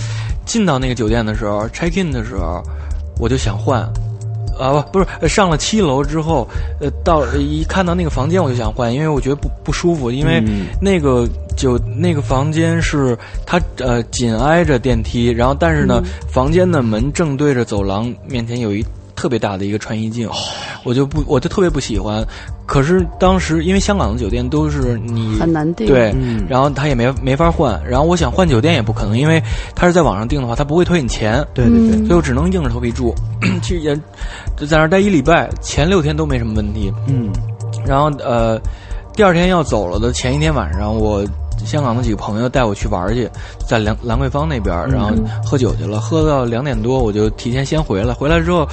[0.44, 2.62] 进到那个酒店的时候，check in 的时候，
[3.18, 3.88] 我就想换。
[4.58, 6.46] 啊不不是呃上了七楼之后，
[6.80, 10.66] 呃到一看到那个房间我就想换，因为我觉得不不舒服，因为嗯。
[10.80, 18.84] 那个就那个房间是它呃紧挨着电梯，然后但是呢、房间的门正对着走廊，面前有一
[19.18, 20.30] 特别大的一个穿衣镜，
[20.84, 22.24] 我就不我就特别不喜欢。
[22.66, 25.88] 可是当时因为香港的酒店都是你很难订。
[25.88, 29.42] 对，嗯然后他也没没法换，然后我想换酒店也不可能，因为
[29.74, 33.12] 他是在网上订的话，他不会退你钱，对对对，所以我只能硬着头皮住。
[33.60, 33.96] 其实也
[34.56, 36.92] 就在那儿待一礼拜，前六天都没什么问题。
[37.08, 37.28] 嗯
[37.84, 38.60] 然后呃，
[39.14, 41.24] 第二天要走了的前一天晚上，我
[41.64, 43.28] 香港的几个朋友带我去玩儿去，
[43.68, 45.10] 在兰兰桂坊那边儿，然后
[45.44, 48.12] 喝酒去了，喝到两点多，我就提前先回来。
[48.14, 48.66] 回来之后，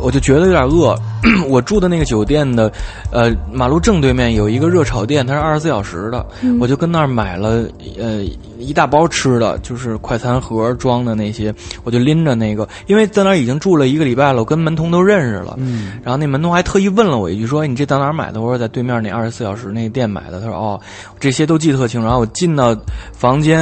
[0.00, 0.96] 我就觉得有点饿。
[1.48, 2.70] 我住的那个酒店的，
[3.10, 6.24] 呃，马路正对面有一个热炒店，它是二十四小时的，
[6.60, 7.64] 我就跟那儿买了
[7.98, 8.22] 呃
[8.62, 11.54] 一大包吃的，就是快餐盒装的那些，
[11.84, 15.54] 我就拎着那个，因为在那儿已经住了一个礼拜了，我跟门童都认识了。
[15.58, 20.80] 嗯然后那门童还特意问了我一句，说：“你这在哪儿买的？”我说：“在对面那二十四小时那个店买的。”他说：“哦，
[21.20, 22.76] 这些都记得特清楚。”然后我进到
[23.12, 23.60] 房间，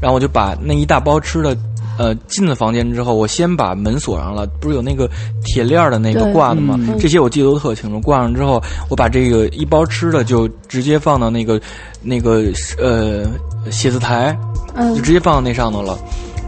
[0.00, 1.56] 然后我就把那一大包吃的，
[1.98, 5.08] 呃，进了房间之后，我先把门锁上了，不是有那个
[5.44, 6.76] 铁链儿的那个挂的吗？
[6.78, 8.00] 嗯这些我记得都特清楚。
[8.00, 11.60] 挂上之后，我把这个一包吃的就直接放到那个
[12.02, 12.44] 那个
[12.78, 13.24] 呃
[13.70, 14.38] 写字台，
[14.74, 15.98] 嗯就直接放到那上头了。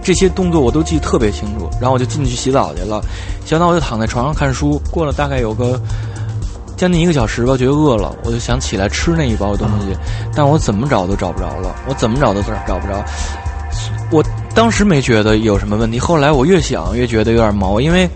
[0.02, 3.02] 这些动作我都记得特别清楚，然后我就进去洗澡去了。
[3.44, 5.78] 洗完澡我就躺在床上看书，过了大概有个
[6.76, 9.94] 将近一个小时吧，觉得饿了，我就想起来吃那一包东西，
[10.34, 13.04] 但我怎么找都找不着了，我怎么找都找找不着。
[14.10, 18.08] 我当时没觉得有什么问题，后来我越想越觉得有点毛，因为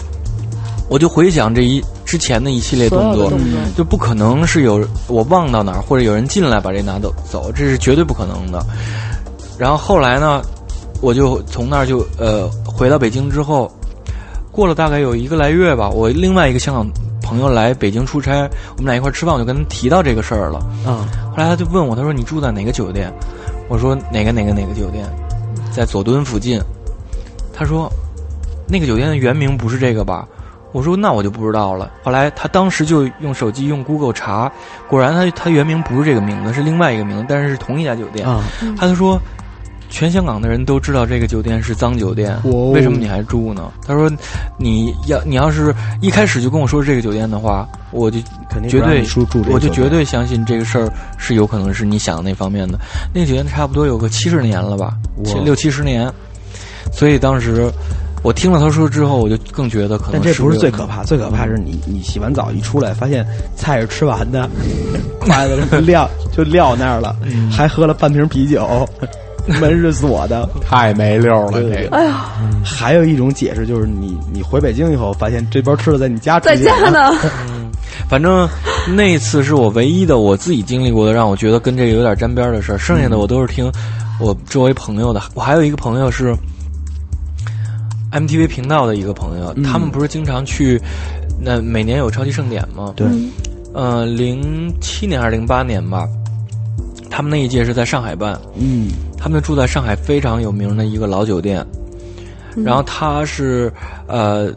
[0.89, 1.85] 我就回想这一
[2.15, 8.65] 之前的一系列动作，动作，就不可能是有我忘到哪儿，或者有人进来把这拿走走，这是绝对不可能的。
[9.59, 10.41] 然后后来呢，
[11.01, 13.69] 我就从那儿就呃回到北京之后，
[14.53, 16.89] 过了大概有一个来月吧，我另外一个香港
[17.21, 20.61] 朋友来北京出差，我们俩一块儿吃饭，我就跟他提到这个事儿了。
[20.87, 23.13] 嗯后来他就问我，他说你住在哪个酒店？
[23.69, 25.05] 我说哪个哪个哪个酒店，
[25.73, 26.61] 在佐敦附近。
[27.53, 27.91] 他说
[28.69, 30.29] 那个酒店的原名不是这个吧？
[30.75, 31.89] 我说那我就不知道了。
[32.03, 34.51] 后来他当时就用手机用 Google 查，
[34.89, 38.29] 果然他他原名不是这个名字，是另外一个名字，但是是同一家酒店。
[38.29, 38.43] 啊，
[38.77, 39.17] 他就说，
[39.89, 43.71] 全香港的人都知道这个酒店是脏酒店，哦为什么你还住呢？
[43.87, 44.11] 他说，
[44.59, 48.19] 你要你要是一开始就跟我说这个酒店的话，我就
[48.51, 49.05] 肯定绝对
[49.53, 52.77] 我就绝对相信这个事儿是有可能是你想的那方面的。
[53.15, 54.95] 那个酒店差不多有个七十年了吧，
[55.25, 56.13] 七六七十年，
[56.91, 57.71] 所以当时
[58.25, 60.15] 我听了他说之后，我就更觉得可能。
[60.15, 61.05] 但这不是最可怕。
[61.05, 64.49] 最可怕是你你洗完澡一出来，发现菜是吃完的，
[65.21, 67.15] 筷子撂就撂那儿了，
[67.53, 68.89] 还喝了半瓶啤酒，
[69.61, 71.53] 门是锁的， 太没溜了。
[71.53, 72.31] 这个，哎呀，
[72.65, 77.13] 还有一种解释就是你你回北京以后，发现这包吃的在你家在家呢。
[78.09, 78.49] 反正
[78.97, 82.79] 那次是我唯一的我自己经历过的，让我觉得跟这个有点沾边的事儿。
[82.79, 83.71] 剩下的我都是听
[84.19, 85.21] 我周围朋友的。
[85.35, 86.35] 我还有一个朋友是
[88.15, 90.81] MTV 频道的一个朋友，他们不是经常去
[91.39, 92.95] 那每年有超级盛典吗？
[92.97, 93.07] 对，
[93.75, 96.09] 呃，零七年还是零八年吧，
[97.11, 98.41] 他们那一届是在上海办。
[98.57, 98.89] 嗯，
[99.19, 101.67] 他们住在上海非常有名的一个老酒店，
[102.57, 103.73] 然后他是
[104.07, 104.51] 呃。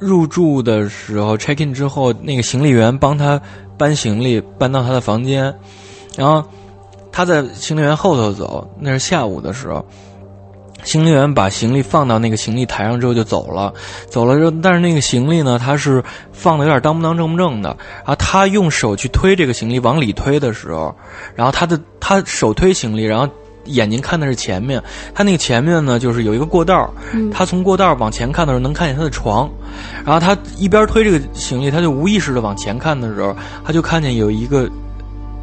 [0.00, 3.42] 入住的时候，check in 之后，那个行李员帮他
[3.76, 5.52] 搬行李，搬到他的房间，
[6.16, 6.40] 然后
[7.10, 9.84] 他在行李员后头走，那是下午的时候，
[10.84, 13.72] 行李员把行李放到那个行李台上之后就走了，
[14.08, 16.02] 走了之后，但是那个行李呢，他是
[16.32, 20.94] 放的有点当不当正不正的，然后他用手去推这个行李往里推的时候，
[21.34, 23.28] 然后他的他手推行李，然后。
[23.64, 24.82] 眼睛看的是前面，
[25.14, 26.90] 他那个前面呢，就是有一个过道
[27.30, 29.46] 他从过道往前看的时候，能看见他的床。
[30.06, 34.66] 然后他一边推这个行李，他就无意识的往前看的时候，他就看见有一个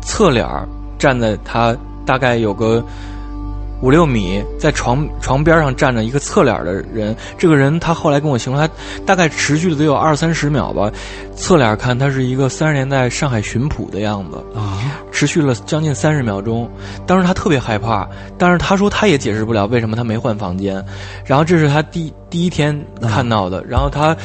[0.01, 0.43] 侧脸
[0.97, 2.83] 站在他大概有个。
[3.85, 7.15] 五六米，在床床边上站着一个侧脸的人。
[7.37, 8.67] 这个人他后来跟我形容，他
[9.05, 10.91] 大概持续了得有二三十秒吧。
[11.35, 14.81] 侧脸看，他是一个三十年代上海巡捕的样子啊，
[15.11, 16.67] 持续了将近三十秒钟。
[17.05, 18.09] 当时他特别害怕，
[18.39, 20.83] 但是他说他也解释不了为什么他没换房间。
[21.23, 24.17] 然后这是他第第一天看到的，然后他。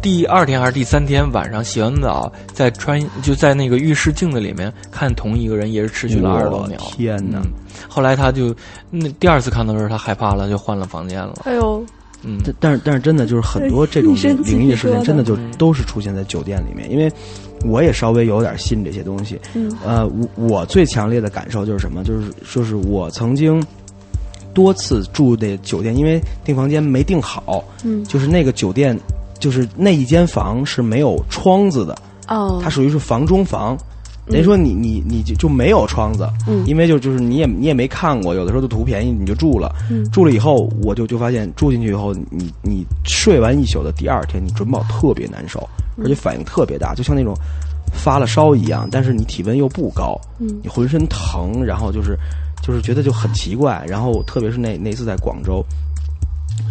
[0.00, 6.78] 第二天还是第三天晚上洗完澡，在穿就在那个浴室镜子里面看同一个人，也是持续了二十多秒。
[6.92, 7.42] 天哪！
[7.88, 8.54] 后来他就
[8.90, 11.40] 那第二次看到的时候，他害怕了，就换了房间了。
[11.44, 11.84] 哎呦，
[12.22, 16.88] 嗯，但是但是真的就是很多这种灵异事件，真的就都是出现在酒店里面。
[16.90, 17.12] 因为
[17.64, 19.40] 我也稍微有点信这些东西。
[19.54, 22.04] 嗯，呃，我我最强烈的感受就是什么？
[22.04, 23.60] 就是就是我曾经
[24.54, 27.64] 多次住的酒店，因为订房间没订好。
[27.82, 28.96] 嗯，就是那个酒店。
[29.38, 31.96] 就是那一间房是没有窗子的，
[32.28, 33.76] 哦，它属于是房中房，
[34.26, 45.66] 等于说你你你就就没有窗子，嗯，因为就就是你也你也没看过，有的时候就图便宜你就住了，嗯，住了以后我就就发现住进去以后，你你睡完一宿的第二天你准保特别难受，
[45.98, 47.34] 而且反应特别大，就像那种
[47.92, 52.18] 发了烧一样，但是你体温又不高，嗯，你浑身疼，然后就是
[52.62, 55.64] 就是觉得就很奇怪，然后特别是那那次在广州。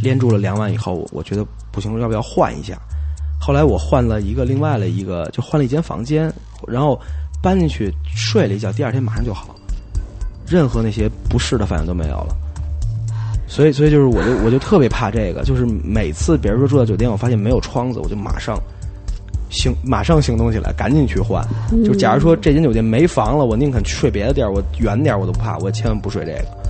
[0.01, 1.43] 连住了两晚以后，我觉得
[1.77, 2.75] 不行，要不要换一下？
[3.39, 6.33] 后来我换了一个另外的一个，就换了一间房间，
[6.67, 6.99] 然后
[7.39, 9.55] 搬进去睡了一觉，第二天马上就好，
[10.47, 12.35] 任何那些不适的反应都没有了。
[13.47, 18.59] 所以，所以就是我就我就特别怕这个，就是每次比如说住到酒店，我发现没有窗子，我就马上
[19.51, 21.47] 行马上行动起来，赶紧去换。
[21.85, 26.66] 就假如说这间酒店没房了，我宁肯睡别的地儿，我远点我都不怕，我千万不睡这个。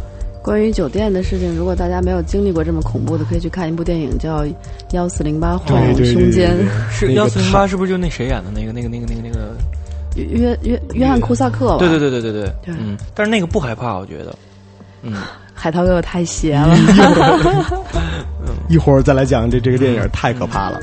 [0.47, 4.43] 关于酒店的事情，如果大家没有经历过这么恐怖的，可以去看一部电影，叫
[4.93, 6.55] 《幺四零八晃胸间》。
[6.89, 9.57] 是幺四零八，是不是就那谁演的那个、那个、那个、那个、那个
[10.15, 11.75] 约约约翰库萨克？
[11.79, 12.31] 对对对对对
[12.63, 12.97] 对，嗯。
[13.13, 14.33] 但是那个不害怕，我觉得。
[15.01, 15.15] 嗯，
[15.53, 16.77] 海涛哥哥太邪了。
[18.69, 20.79] 一会儿再来讲这这个电影，太可怕了。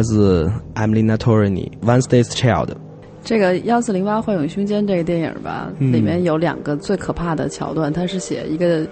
[0.00, 2.68] 来自 Emily Natorini，《Wednesday's Child》。
[3.22, 8.86] 这个幺四零八幻影凶间这个电影吧，嗯里面有两个最可怕的桥段，它是写一个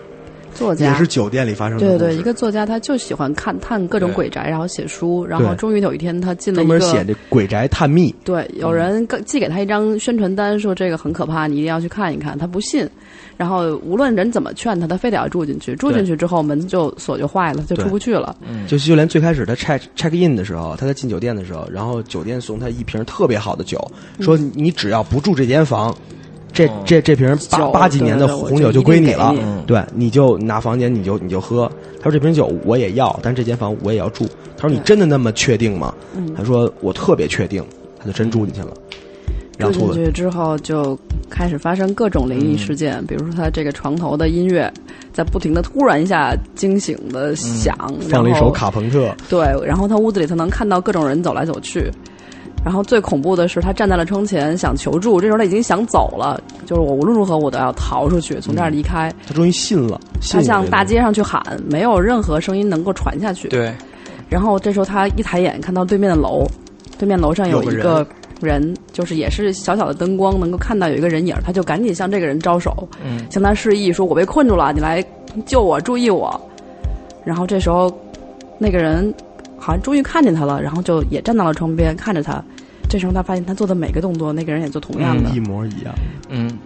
[0.55, 8.15] 作家，也是酒店里发生的对对，一个作家他就喜欢看探各种鬼宅，然后写书，然后终于有一天他进了专一个门写这鬼宅探秘。
[8.25, 12.37] 对，有人寄给他一张宣传单，说这个很可怕，你一定要去看一看。
[12.39, 12.89] 他不信，
[13.37, 15.75] 然后无论人怎么劝他，他非得要住进去。
[15.77, 18.37] 住进去之后，门就锁就坏了，就出不去了。
[18.67, 23.79] 就就连最开始他 check check in 的时候，他在进酒店的时候，然后酒店送他一瓶特别好的酒，
[24.21, 25.97] 说你只要不住这间房，
[26.59, 29.33] 这这这瓶八八几年的红酒就归你了，
[29.65, 31.71] 对，你就拿房间你就你就喝。
[32.01, 34.27] 他说这瓶酒我也要，但这间房我也要住。
[34.57, 35.95] 他说你真的那么确定吗？
[36.37, 37.65] 他说我特别确定，
[37.97, 38.75] 他就真住进去了。
[39.57, 40.99] 然住后进去之后，就
[41.31, 44.73] 开始发生各种灵异事件，比如说他这个床头的音乐
[45.13, 47.77] 在不停的突然一下惊醒的响，
[48.11, 51.89] 放了一首卡朋特，对，然后他屋子里头能看到各种人走来走去，
[52.65, 59.13] 然后最恐怖的是他站在了窗前想求助，这时候他已经想走了，就是我无论如何我都要逃出去，从这儿离开。
[59.27, 63.49] 他终于信了，信他向大街上去喊，没有任何声音能够传下去。
[63.49, 63.73] 对，
[64.29, 66.47] 然后这时候他一抬眼看到对面的楼，
[66.99, 68.07] 对面楼上有一个
[68.41, 75.03] 人，就是也是小小的灯光能够看到有一个人影，他就赶紧向这个人招手，嗯向他示意说：“我被困住了，你来
[75.47, 76.39] 救我，注意我。”
[77.25, 77.91] 然后这时候
[78.59, 79.13] 那个人
[79.59, 82.43] 好像终于看见他了，然后就也站到了窗边看着他。
[82.89, 85.29] 这时候他发现他做的每个动作，那个人也做同样的。
[85.31, 85.95] 一模一样。
[86.31, 86.59] 嗯，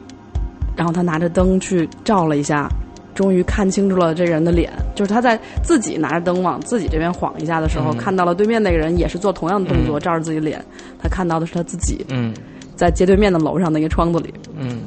[0.76, 2.68] 然后他拿着灯去照了一下，
[3.14, 4.70] 终于看清楚了这个人的脸。
[4.95, 10.64] 就是他在自己拿着灯往自己这边晃一下的时候，嗯看到了对面那个人也是做同样的动作，照着自己脸。
[11.01, 12.32] 他看到的是他自己嗯
[12.76, 14.32] 在街对面的楼上那个窗子里。
[14.57, 14.78] 嗯，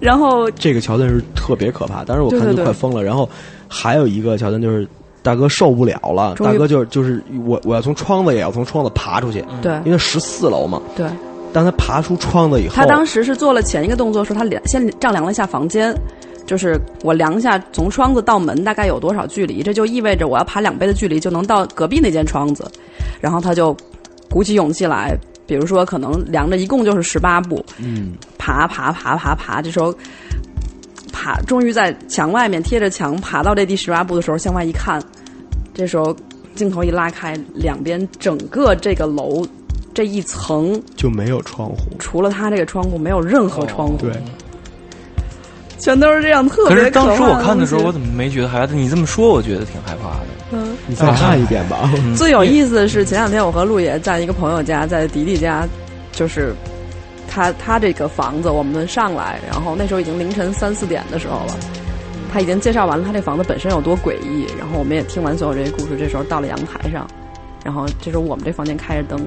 [0.00, 3.04] 然后这个桥段是特别可怕，当时我看就快疯了。
[3.04, 3.28] 然后
[3.68, 4.88] 还有一个桥段就是
[5.26, 10.80] 大哥受不了了，大哥就就是我我要从窗子也要从窗子爬出去，对因为十四楼嘛。
[10.94, 11.04] 对，
[11.52, 15.92] 当他爬出窗子以后，他当时是做了前一个动作，说他量先丈量了一下房间。
[16.46, 22.64] 就是我量一下从窗子到门大概有多少距离，这就意味着我要爬两倍的距离就能到隔壁那间窗子，
[23.20, 23.76] 然后他就
[24.30, 29.92] 鼓起勇气来，比如说可能量着一共就是十八步，嗯，爬爬爬爬爬，这时候
[31.12, 35.02] 爬，终于在墙外面贴着墙爬到这第十八步的时候，向外一看，
[35.76, 36.16] 这时候
[36.54, 39.46] 镜头一拉开，两边整个这个楼
[39.92, 41.76] 这一层，就没有窗户。
[41.98, 44.10] 除了他这个窗户，没有任何窗户，对，
[45.78, 48.72] 全都是这样特别可别是当时我看的时候，我怎么没觉得害怕？
[48.72, 50.26] 你这么说，我觉得挺害怕的。
[50.52, 50.74] 嗯。
[50.86, 51.92] 你再看一遍吧。
[52.16, 55.68] 最有意思的是，前两天我和陆爷在一个朋友家，在迪迪家，
[56.10, 56.54] 就是
[57.28, 61.58] 他他这个房子，我们上来，然后那时候已经凌晨三四点的时候了。
[62.36, 65.96] 他已经介绍完了他这房子本身有多诡异，然后我们也听完所有这些故事。
[65.98, 67.08] 这时候到了阳台上，
[67.64, 69.18] 然后这时候我们这房间开着灯，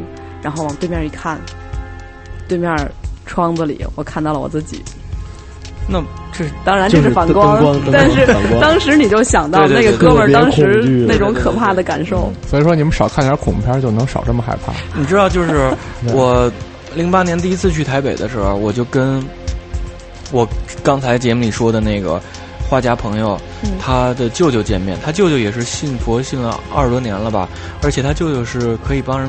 [0.43, 1.41] 然后往对面一看，
[2.47, 2.71] 对面
[3.25, 4.83] 窗子里我看到了我自己。
[5.87, 5.99] 那
[6.31, 8.27] 这当然这是反光，但是
[8.61, 12.31] 当时你就想到那个哥们儿当时那种可怕的感受。
[12.47, 14.71] 所以说你们少看点恐怖片，就能少这么害怕。
[14.93, 15.73] 你知道，就是
[16.13, 16.51] 我
[16.93, 19.19] 零八年第一次去台北的时候，我就跟
[20.31, 20.47] 我
[20.83, 22.21] 刚才节目里说的那个
[22.69, 24.97] 画家朋友，嗯他的舅舅见面。
[25.03, 27.49] 他舅舅也是信佛信了二十多年了吧，
[27.81, 29.27] 而且他舅舅是可以帮人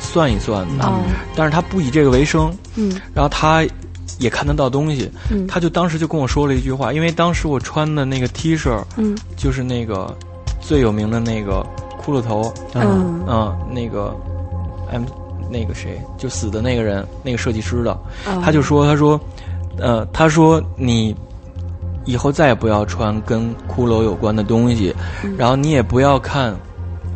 [0.00, 1.00] 算一算的，哦
[1.36, 2.52] 但是他不以这个为生。
[2.74, 3.64] 嗯然后他
[4.18, 5.08] 也看得到东西。
[5.30, 10.12] 嗯他就当时就跟我说了一句话，因为当时我穿的那个 T 恤嗯就是那个
[10.60, 11.64] 最有名的那个
[12.04, 14.16] 骷髅头，嗯嗯，那个
[14.90, 15.04] M
[15.50, 19.20] 那个谁就死的那个人，那个设计师的，嗯他就说，他说，
[19.78, 21.14] 呃，他说你
[22.04, 25.34] 以后再也不要穿跟骷髅有关的东西，嗯。
[25.36, 26.54] 然后你也不要看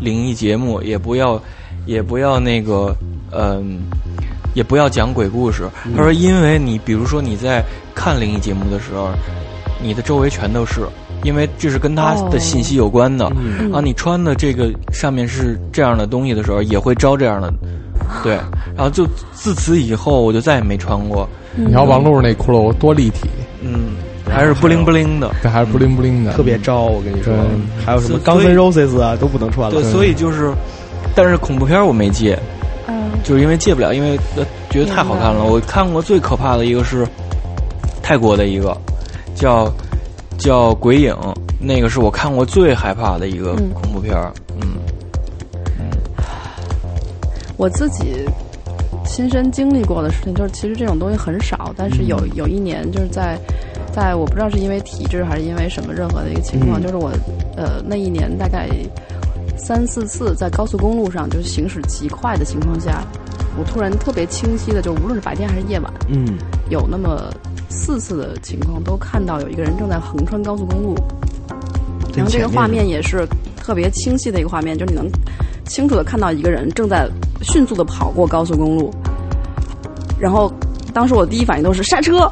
[0.00, 1.40] 灵异节目，也不要，
[1.86, 2.94] 也不要那个，
[3.32, 3.80] 嗯、
[4.54, 5.68] 也不要讲鬼故事。
[5.96, 7.64] 他说，因为你比如说你在
[7.94, 9.10] 看灵异节目的时候，
[9.82, 10.80] 你的周围全都是。
[11.24, 17.52] 因为这是跟他的信息有关的，然后，你穿的这个上面是这样的东西的时候，也会招这样的，
[18.22, 18.34] 对，
[18.76, 21.26] 然后就自此以后，我就再也没穿过，
[21.56, 23.28] 你看王璐那骷髅多立体，
[23.62, 23.96] 嗯，
[24.28, 27.32] 还是不灵不灵的，这还是不灵不灵的，特别招，我跟你说，
[27.84, 29.80] 还有什么所以 Guns N' Roses 啊都不能穿了。
[29.80, 29.90] 对，。
[29.90, 30.52] 所以就是，
[31.14, 32.38] 但是恐怖片我没戒，
[32.88, 33.10] 嗯。
[33.24, 35.44] 就是因为戒不了，因为呃觉得太好看了。
[35.44, 37.06] 我看过最可怕的一个是
[38.02, 38.76] 泰国的一个，
[39.34, 39.72] 叫
[40.36, 41.14] 叫《鬼影》，
[41.58, 43.70] 那个是我看过最害怕的一个嗯。
[43.70, 44.32] 恐怖片儿。
[44.60, 44.76] 嗯。
[47.56, 48.26] 我自己
[49.02, 53.38] 亲身经历过的事情，就是其实这种东西很少，但是有有一年就是在
[53.96, 56.82] 在我不知道是因为体质还是因为什么任何的一个情况，嗯。
[56.82, 57.10] 就是我
[57.56, 58.68] 呃那一年大概
[59.56, 63.02] 三四次在高速公路上就是行驶极快的情况下，
[63.58, 66.36] 我突然特别清晰的，就无论是白天还是夜晚，嗯，
[66.68, 67.32] 有那么
[67.70, 70.94] 四次的情况都看到有一个人正在横穿高速公路，
[72.14, 73.26] 然后这个画面也是
[73.56, 75.10] 特别清晰的一个画面，就是你能
[75.64, 77.08] 清楚的看到一个人正在
[77.40, 78.94] 迅速的跑过高速公路，
[80.20, 80.52] 然后
[80.92, 82.30] 当时我第一反应都是刹车，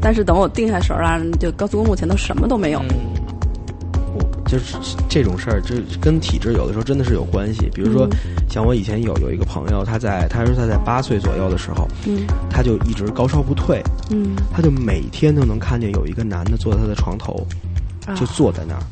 [0.00, 2.80] 但是等我定下神儿啊，就高速公路前头什么都没有。
[2.90, 2.96] 嗯
[4.46, 4.74] 就是
[5.08, 7.70] 这种事儿，就跟体质有的时候真的是有关系。
[7.72, 8.08] 比如说，
[8.48, 13.80] 像我以前有有一个朋友，他在他说他在八岁左右的时候，嗯他就一直高烧不退，
[14.10, 17.46] 嗯，他就每天都能看见有一个男的坐在他的床头，
[18.06, 18.82] 啊就坐在那儿。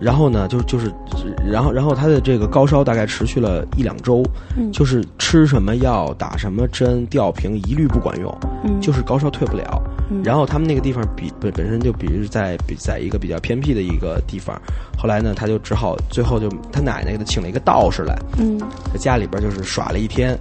[0.00, 0.92] 然后呢，就就是，
[1.44, 4.22] 然后然后他的这个高烧大概持续了一两周，
[4.56, 8.32] 嗯就是吃什么药、打什么针、吊瓶一律不管用，
[8.64, 9.82] 嗯就是高烧退不了。
[10.10, 14.58] 嗯然后他们那个地方比本本身就比如在比在一个比较偏僻的一个地方，
[14.96, 18.58] 后来呢，他就只好最后就他奶奶给他请了一个道士来，嗯
[18.92, 20.38] 在家里边就是耍了一天，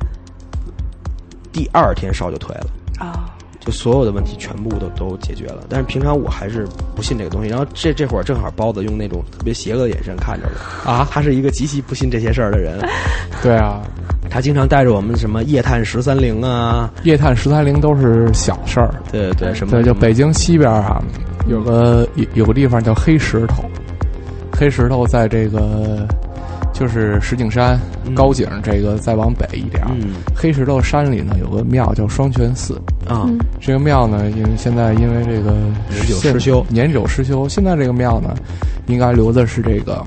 [1.52, 2.68] 第二天烧就退了。
[3.00, 3.34] 啊
[3.68, 5.66] 就所有的问题全部都都解决了。
[5.68, 6.66] 但是平常我还是
[6.96, 7.50] 不信这个东西。
[7.50, 10.48] 然后这这会儿正好包子用那种特别邪恶的眼神看着
[10.86, 12.80] 我啊他是一个极其不信这些事儿的人，
[13.44, 13.82] 对啊，
[14.30, 18.96] 他经常带着我们什么夜探十三陵啊，夜探十三陵都是小事儿。
[19.12, 21.04] 对对什么对，就北京西边啊，
[21.50, 23.66] 有个有有个地方叫黑石头，
[24.54, 26.08] 黑石头在这个
[26.78, 32.76] 就是石景山、嗯高井这个再往北一点儿，嗯黑石头山里呢有个庙叫双泉寺。
[33.08, 35.52] 啊嗯这个庙呢，因为现在因为这个
[35.90, 37.48] 年久失修年久失修。
[37.50, 38.36] 现在这个庙呢，
[38.88, 40.06] 应该留的是这个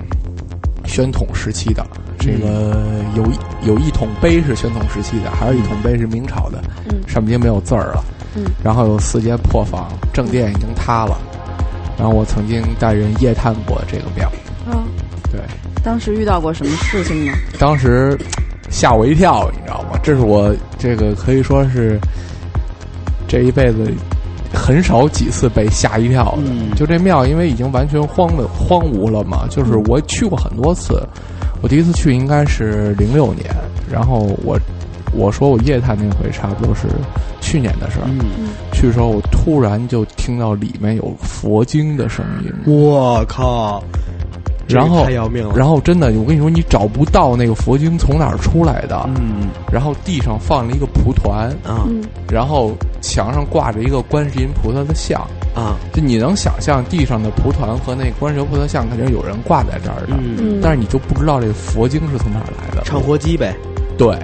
[0.85, 1.87] 宣统时期的。
[2.19, 8.05] 这个有一有一桶碑是宣统时期的，还有一桶碑是明朝的，嗯上面已经没有字儿了。
[8.37, 11.19] 嗯然后有四间破房，正殿已经塌了。
[11.99, 14.33] 然后我曾经带人夜探过这个庙，啊！
[15.31, 15.41] 对，
[15.83, 17.33] 当时遇到过什么事情呢？
[17.59, 18.19] 当时
[18.69, 19.99] 吓我一跳，你知道吗？
[20.03, 21.99] 这是我这个可以说是
[23.29, 23.93] 这一辈子
[24.53, 26.43] 很少几次被吓一跳的。
[26.47, 31.01] 嗯就这庙，因为已经完全荒了荒芜了嘛，就是我去过很多次，
[31.63, 33.47] 我第一次去应该是零六年，
[33.91, 34.59] 然后我
[35.13, 36.89] 我说我夜探那回差不多是
[37.41, 38.07] 去年的事儿。
[38.09, 43.83] 嗯，去的时候，我突然就听到里面有佛经的声音，我靠，
[44.19, 44.20] 这个
[44.77, 49.09] 然后太要命了，然后真的，我跟你说，你找不到那个佛经从哪儿出来的。
[49.17, 49.49] 嗯。
[49.73, 51.85] 然后地上放了一个蒲团，啊。
[51.87, 52.03] 嗯。
[52.31, 55.21] 然后墙上挂着一个观世音菩萨的像。
[55.55, 55.77] 啊。
[55.93, 62.83] 就你能想象地上的蒲团和那观世音菩萨像肯定有人挂在这儿的，嗯，嗯，但是你就不知道这个佛经是从哪儿来的。
[62.85, 63.55] 唱活鸡呗。
[63.99, 64.17] 对，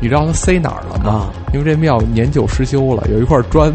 [0.00, 1.10] 你知道它塞哪儿了吗？
[1.10, 1.32] 啊。
[1.52, 3.72] 因为这庙年久失修了，有一块砖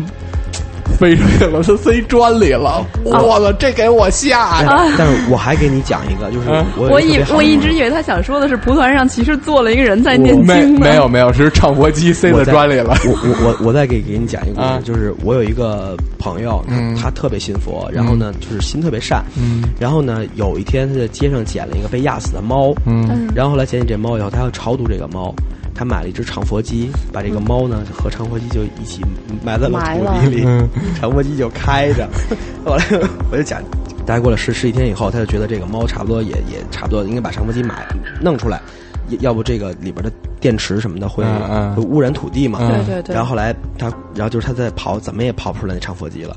[0.97, 2.85] 飞出去了，它塞砖里了。
[3.03, 4.67] 我操，这给我吓的！
[4.69, 10.89] 但但是我还给你讲一个，就是嗯我有我以一我一直以为他想说的是蒲团上其实坐了一个人在念没经没。
[10.89, 12.95] 没有没有，是唱佛机塞在砖里了。
[13.05, 22.73] 我我我我再给给你讲一个故啊事，就是我有一个朋友，他嗯他特别信佛，然后呢就是心特别善，嗯然后呢有一天他在街上捡了一个被压死的猫，
[23.35, 25.33] 然后后来捡起这猫以后，他要超度这个猫，
[25.75, 29.01] 他买了一只长佛机，把这个猫呢和长佛机就一起
[29.43, 30.67] 埋在了土地里，嗯
[30.99, 32.07] 长佛机就开着。
[32.65, 32.83] 后来
[33.29, 33.61] 我就讲，
[34.05, 37.85] 大概过了十十几天以后，他就觉得这个猫差不多也也差不多应该把长佛机买
[38.21, 38.61] 弄出来。
[39.19, 41.23] 要不这个里边的电池什么的会
[41.77, 42.57] 污染土地嘛。
[42.61, 43.13] 嗯对对对。
[43.13, 46.35] 然后后来他，然后就是他在刨，怎么也刨不出来那长佛机了。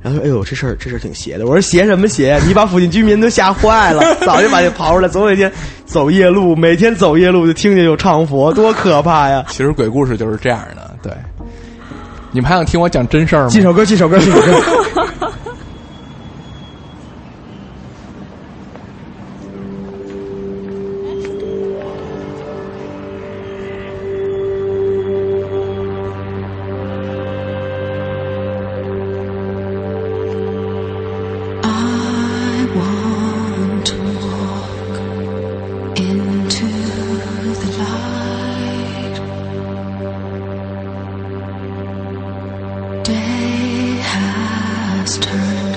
[0.00, 2.38] 然后说：“哎呦，这事儿这事儿挺邪的。”我说：“邪什么邪？
[2.46, 5.08] 你把附近居民都吓坏了， 早就把你刨出来。
[5.08, 5.50] 总有一天
[5.84, 11.12] 走夜路，每天走夜路就听见有唱佛，多可怕呀！”其实鬼故事就是这样的，对。
[12.30, 13.48] 你们还想听我讲真事儿吗？
[13.48, 15.32] 记首歌，记首歌，记首歌。
[43.28, 45.67] Day has turned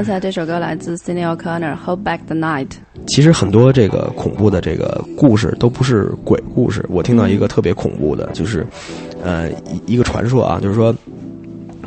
[0.00, 2.68] 刚才这首歌来自 c i n e O'Connor，《Hold Back the Night》。
[3.06, 6.82] 其实很多这个恐怖的这个故事都不是鬼故事。
[6.88, 8.66] 我听到一个特别恐怖的，就是，
[9.22, 9.50] 呃，
[9.86, 10.96] 一一个传说啊，就是说，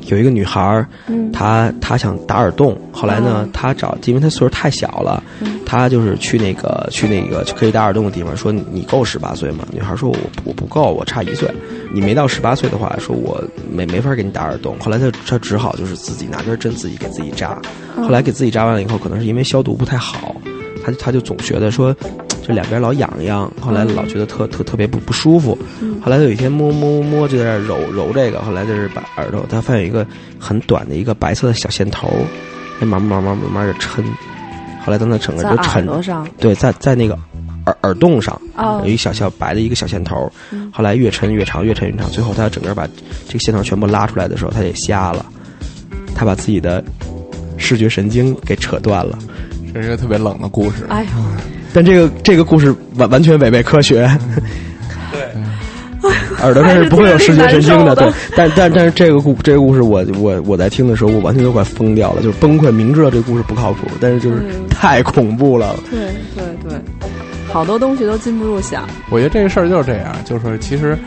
[0.08, 0.88] 有一个女孩儿，
[1.32, 5.24] 她她想打耳洞，后来呢，她找，因为她岁数太小了，
[5.66, 9.66] 她就是去那个去那个可以打耳洞的地方，说你你够十八岁吗？
[9.72, 11.50] 女孩说我我不够，我差一岁。
[11.94, 14.76] 你没到十八岁的话，说我没没法给你打耳洞。
[14.80, 17.62] 后来她她只好就是自己拿根针自己给自己扎，
[17.96, 20.36] 后来给自己扎完了以后，可能是因为消毒不太好。
[20.84, 21.96] 她她就总觉得说，
[22.46, 25.58] 就两边老痒痒，后来老觉得特特特别不不舒服。
[26.02, 30.06] 后来有一天摸摸摸摸，就在那揉揉这个，后来就是把耳朵，他发现有一个
[30.38, 32.10] 很短的一个白色的小线头，
[32.82, 34.04] 哎，慢慢慢慢慢慢的抻，
[34.86, 36.28] 后来等他整个在耳就抻朵上。
[36.38, 37.18] 对，在在那个
[37.66, 38.82] 耳耳洞上哦。
[38.84, 42.86] 有一小小白的一个小线头，嗯后来越抻越长，越抻越长，最后他整个把
[43.26, 45.26] 这个线头全部拉出来的时候，他也瞎了，
[46.14, 46.84] 他把自己的
[47.58, 49.18] 视觉神经给扯断了。
[49.74, 50.86] 这是一个特别冷的故事。
[50.90, 51.10] 哎呀，
[51.74, 54.10] 但这个这个故事完完全违背科学。
[55.12, 55.22] 对
[56.42, 58.12] 耳朵上是不会有视觉神经 的，对。
[58.36, 62.72] 但但但是这个故这个故事我，我我在听的时候，我完全都快疯掉了，就是崩溃。
[62.72, 65.76] 明知道这个故事不靠谱，但是就是嗯太恐怖了。
[65.90, 66.00] 对
[66.36, 66.78] 对对，
[67.48, 68.86] 好多东西都禁不住想。
[69.10, 70.98] 我觉得这个事儿就是这样，就是说其实。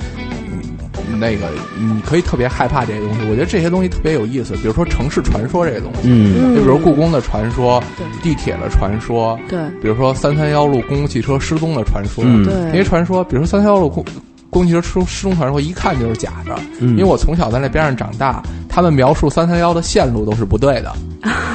[1.09, 3.21] 嗯那个，你可以特别害怕这些东西。
[3.29, 6.55] 我觉得这些东西特别有意思，比如说城市传说这些东西，嗯。
[6.55, 9.59] 就比如故宫的传说、对地铁的传说，对。
[9.81, 12.45] 比如说三三幺路公共汽车失踪的传说，嗯。
[12.45, 12.55] 对。
[12.73, 14.05] 这些传说，比如说三三幺路公
[14.49, 16.91] 公共汽车失失踪传说，一看就是假的，嗯。
[16.91, 18.43] 因为我从小在那边上长大，
[18.77, 20.93] 他们描述三三幺的线路都是不对的。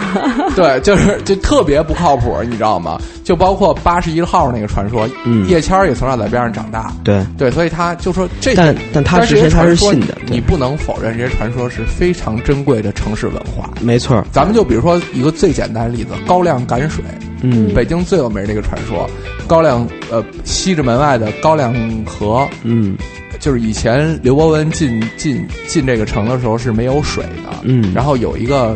[0.55, 2.99] 对，就是就特别不靠谱，你知道吗？
[3.23, 13.69] 就包括八十一号那个传说，嗯叶谦儿也从小在边上长大，对，对，所以他就说这，但但他是这些之前他是传说信的，你不能否认这些传说是非常珍贵的城市文化。
[13.81, 17.03] 没错，咱们就比如说一个最简单的例子，高粱赶水，
[17.43, 19.07] 嗯北京最有名的一个传说，
[19.45, 21.71] 高粱呃西直门外的高粱
[22.03, 22.97] 河，嗯
[23.41, 28.75] 就是以前刘伯温进进进这个城的时候是没有水的，嗯，然后有一个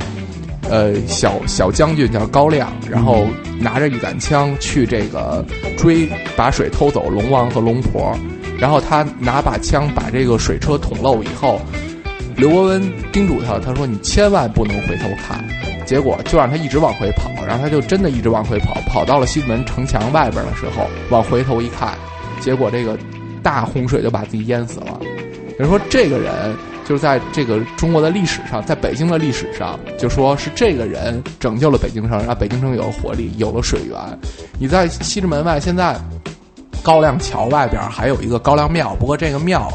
[0.69, 3.27] 呃小小将军叫高亮，然后
[3.59, 5.45] 拿着一杆枪去这个
[5.77, 8.17] 追把水偷走龙王和龙婆，
[8.59, 11.61] 然后他拿把枪把这个水车捅漏以后，
[12.35, 12.81] 刘伯温
[13.11, 15.45] 叮嘱他，他说你千万不能回头看。
[15.85, 21.93] 结果就让他一直往回跑，然后他就真的一直往回跑，跑到了西直门城墙外边的时候，往回头一看，
[22.41, 22.97] 结果这个
[23.45, 24.99] 大洪水就把自己淹死了。
[25.51, 33.95] 也就是说，这个人就是在这个中国的历史上，在北京的历史上，就说是这个人拯救了北京城，让北京城有了活力，有了水源。
[34.59, 35.95] 你在西直门外，现在
[36.81, 39.71] 高粱桥外边还有一个高粱庙，不过这个庙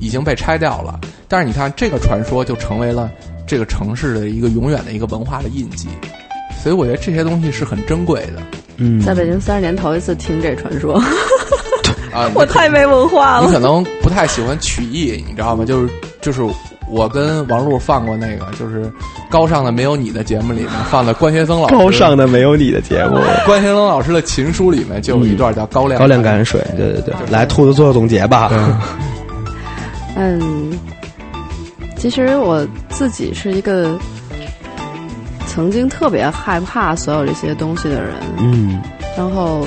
[0.00, 0.98] 已经被拆掉了。
[1.28, 3.08] 但是你看，这个传说就成为了
[3.46, 5.88] 这个城市的一个永远的一个文化的印记。
[6.62, 8.42] 所以我觉得这些东西是很珍贵的
[8.76, 11.02] 嗯在北京三十年头一次听这传说，
[12.12, 12.30] 啊。
[12.34, 13.46] 我太没文化了。
[13.46, 15.64] 你可能不太喜欢曲艺，你知道吗？
[15.64, 15.88] 就是
[16.20, 16.42] 就是
[16.88, 18.90] 我跟王璐放过那个，就是
[19.30, 28.50] 高尚的没有你的节目里面放的关学增老师高尚的没有你的节目， 关学增老师的琴书里面就有一段叫高粱高粱赶水，对对对，来兔子做个总结吧。
[30.14, 30.78] 嗯，
[31.96, 33.98] 其实我自己是一个
[35.46, 38.82] 曾经特别害怕所有这些东西的人，嗯
[39.16, 39.66] 然后，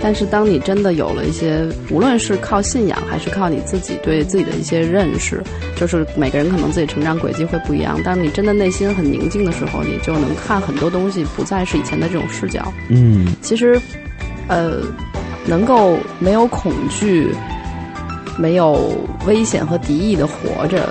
[0.00, 5.42] 但是当你真的有了一些，无论是靠信仰还是靠你自己对自己的一些认识，
[5.74, 12.72] 就是每个人可能自己成长轨迹会不一样，但是你真的内心很宁静的时候，你就能看很多东西不再是以前的这种视角。
[12.88, 13.80] 嗯其实，
[14.48, 14.80] 呃，
[15.46, 17.34] 能够没有恐惧、
[18.38, 18.92] 没有
[19.26, 20.88] 危险和敌意的活着，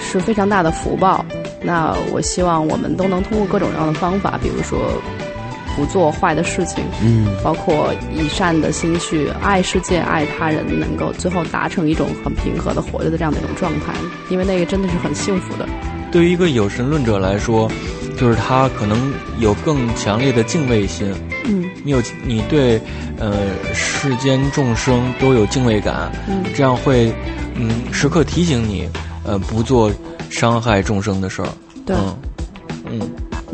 [0.00, 1.24] 是非常大的福报。
[1.62, 4.78] 那我希望我们都能通过各种各样的方法，比如说
[5.76, 13.92] 不做坏的事情，嗯包括以善的心去爱世界、爱他人，能够最后达成一种很平和的活着的这样的一种状态，
[14.28, 15.68] 因为那个真的是很幸福的。
[16.10, 17.70] 对于一个有神论者来说，
[18.16, 21.12] 就是他可能有更强烈的敬畏心。
[21.46, 22.80] 嗯你有你对
[23.18, 23.34] 呃
[23.74, 27.12] 世间众生都有敬畏感，嗯这样会
[27.56, 28.88] 嗯时刻提醒你
[29.24, 29.92] 呃不做
[30.30, 31.48] 伤害众生的事儿。
[31.84, 31.96] 对。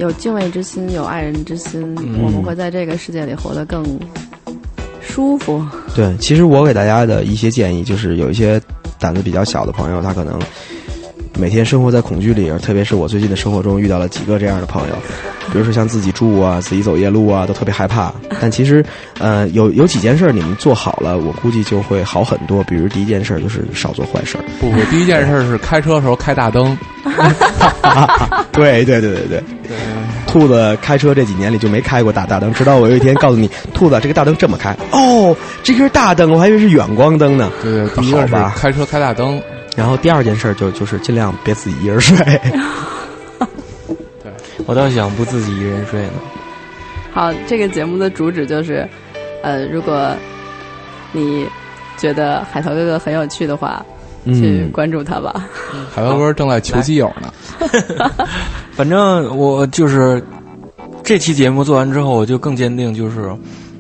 [0.01, 1.95] 有敬畏之心，有爱人之心，
[2.25, 3.85] 我们会在这个世界里活得更
[4.99, 5.63] 舒服。
[5.95, 8.59] 对，其实我给大家的一些建议就是，有一些
[8.99, 10.41] 胆子比较小的朋友，他可能
[11.41, 14.95] 每天生活在恐惧里，特别是我最近的生活中遇到了几个这样的朋友，
[15.51, 18.13] 比如说像自己住啊、自己走夜路啊，都特别害怕。
[18.39, 18.85] 但其实，
[19.19, 22.63] 呃，有有几件事儿你们做好了，我估计就会好很多。
[22.65, 24.45] 比如第一件事儿就是少做坏事儿。
[24.61, 26.77] 不不，第一件事是开车的时候开大灯，
[28.53, 29.43] 对对对对对。
[30.31, 37.51] 兔子开车这几年里就没开过大大灯，直到我有一天告诉你，兔子这个大灯这么开，哦，这根大灯，我还以为是远光灯呢。
[37.63, 39.43] 对对，第一个是开车开大灯，
[39.77, 42.17] 然后第二件事就就是尽量别自己一人睡。
[44.23, 44.33] 对
[44.67, 46.13] 我倒想不自己一人睡呢。
[47.13, 48.89] 好，这个节目的主旨就是，
[49.43, 50.15] 呃，如果
[51.13, 51.45] 你
[51.97, 53.85] 觉得海涛哥哥很有趣的话，
[54.27, 55.49] 去嗯，关注他吧。
[55.93, 57.33] 海涛哥正在求基友呢。
[58.73, 60.23] 反正我就是
[61.03, 63.31] 这期节目做完之后，我就更坚定，就是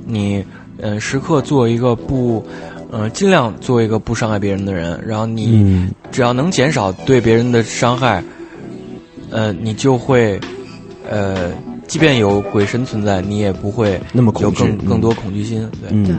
[0.04, 0.44] 你
[0.82, 2.44] 嗯、时刻做一个不，
[2.90, 4.98] 呃，尽量做一个不伤害别人的人。
[5.06, 8.22] 然后你嗯，只要能减少对别人的伤害，
[9.30, 10.40] 呃，你就会，
[11.08, 11.52] 呃，
[11.86, 15.68] 即便有鬼神存在，你也不会那么恐有更更多恐惧心。
[15.82, 16.18] 对，嗯，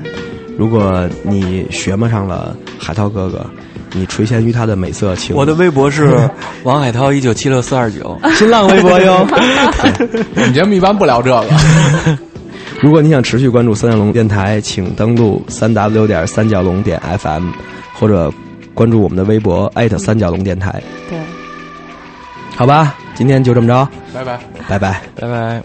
[0.57, 3.43] 如果你学摸上了海涛哥哥，
[3.93, 6.29] 你垂涎于他的美色，请我的微博是
[6.63, 8.17] 王海涛一九七六四二九。
[8.37, 9.25] 新浪微博哟。
[10.35, 11.45] 我们节目一般不聊这个。
[12.81, 17.49] 如果你想持续关注三角龙电台，请登录三 w 点三角龙点 FM，
[17.93, 18.31] 或者
[18.73, 20.81] 关注我们的微博艾特三角龙电台。
[21.09, 21.19] 对。
[22.55, 24.39] 好吧，今天就这么着，拜拜。
[24.67, 25.01] 拜拜。
[25.15, 25.61] 拜拜。